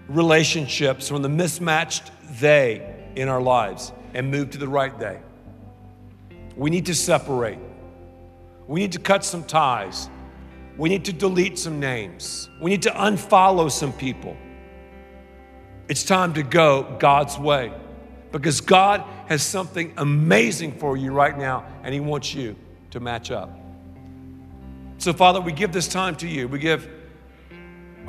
relationships, 0.08 1.08
from 1.08 1.22
the 1.22 1.28
mismatched 1.28 2.10
they 2.40 3.10
in 3.16 3.28
our 3.28 3.40
lives, 3.40 3.92
and 4.14 4.30
move 4.30 4.50
to 4.50 4.58
the 4.58 4.68
right 4.68 4.98
they. 4.98 5.18
We 6.56 6.70
need 6.70 6.86
to 6.86 6.94
separate. 6.94 7.58
We 8.66 8.80
need 8.80 8.92
to 8.92 8.98
cut 8.98 9.24
some 9.24 9.44
ties. 9.44 10.08
We 10.76 10.88
need 10.88 11.04
to 11.06 11.12
delete 11.12 11.58
some 11.58 11.80
names. 11.80 12.48
We 12.60 12.70
need 12.70 12.82
to 12.82 12.90
unfollow 12.90 13.70
some 13.70 13.92
people. 13.92 14.36
It's 15.88 16.04
time 16.04 16.34
to 16.34 16.42
go 16.42 16.96
God's 16.98 17.38
way 17.38 17.72
because 18.32 18.60
God 18.60 19.02
has 19.28 19.42
something 19.42 19.92
amazing 19.96 20.72
for 20.78 20.96
you 20.96 21.12
right 21.12 21.36
now 21.36 21.64
and 21.82 21.94
He 21.94 22.00
wants 22.00 22.34
you 22.34 22.56
to 22.90 23.00
match 23.00 23.30
up. 23.30 23.65
So, 25.06 25.12
Father, 25.12 25.40
we 25.40 25.52
give 25.52 25.70
this 25.70 25.86
time 25.86 26.16
to 26.16 26.26
you. 26.26 26.48
We 26.48 26.58
give 26.58 26.90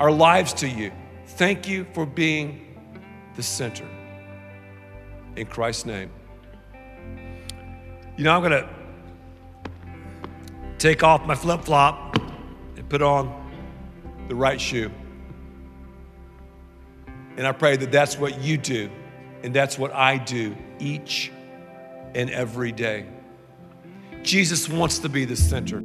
our 0.00 0.10
lives 0.10 0.52
to 0.54 0.68
you. 0.68 0.90
Thank 1.26 1.68
you 1.68 1.86
for 1.92 2.04
being 2.04 2.76
the 3.36 3.42
center. 3.44 3.86
In 5.36 5.46
Christ's 5.46 5.86
name. 5.86 6.10
You 8.16 8.24
know, 8.24 8.34
I'm 8.34 8.42
going 8.42 8.50
to 8.50 8.68
take 10.78 11.04
off 11.04 11.24
my 11.24 11.36
flip 11.36 11.62
flop 11.62 12.16
and 12.76 12.88
put 12.88 13.00
on 13.00 13.48
the 14.26 14.34
right 14.34 14.60
shoe. 14.60 14.90
And 17.36 17.46
I 17.46 17.52
pray 17.52 17.76
that 17.76 17.92
that's 17.92 18.18
what 18.18 18.40
you 18.40 18.58
do, 18.58 18.90
and 19.44 19.54
that's 19.54 19.78
what 19.78 19.92
I 19.92 20.18
do 20.18 20.56
each 20.80 21.30
and 22.16 22.28
every 22.28 22.72
day. 22.72 23.06
Jesus 24.24 24.68
wants 24.68 24.98
to 24.98 25.08
be 25.08 25.24
the 25.24 25.36
center. 25.36 25.84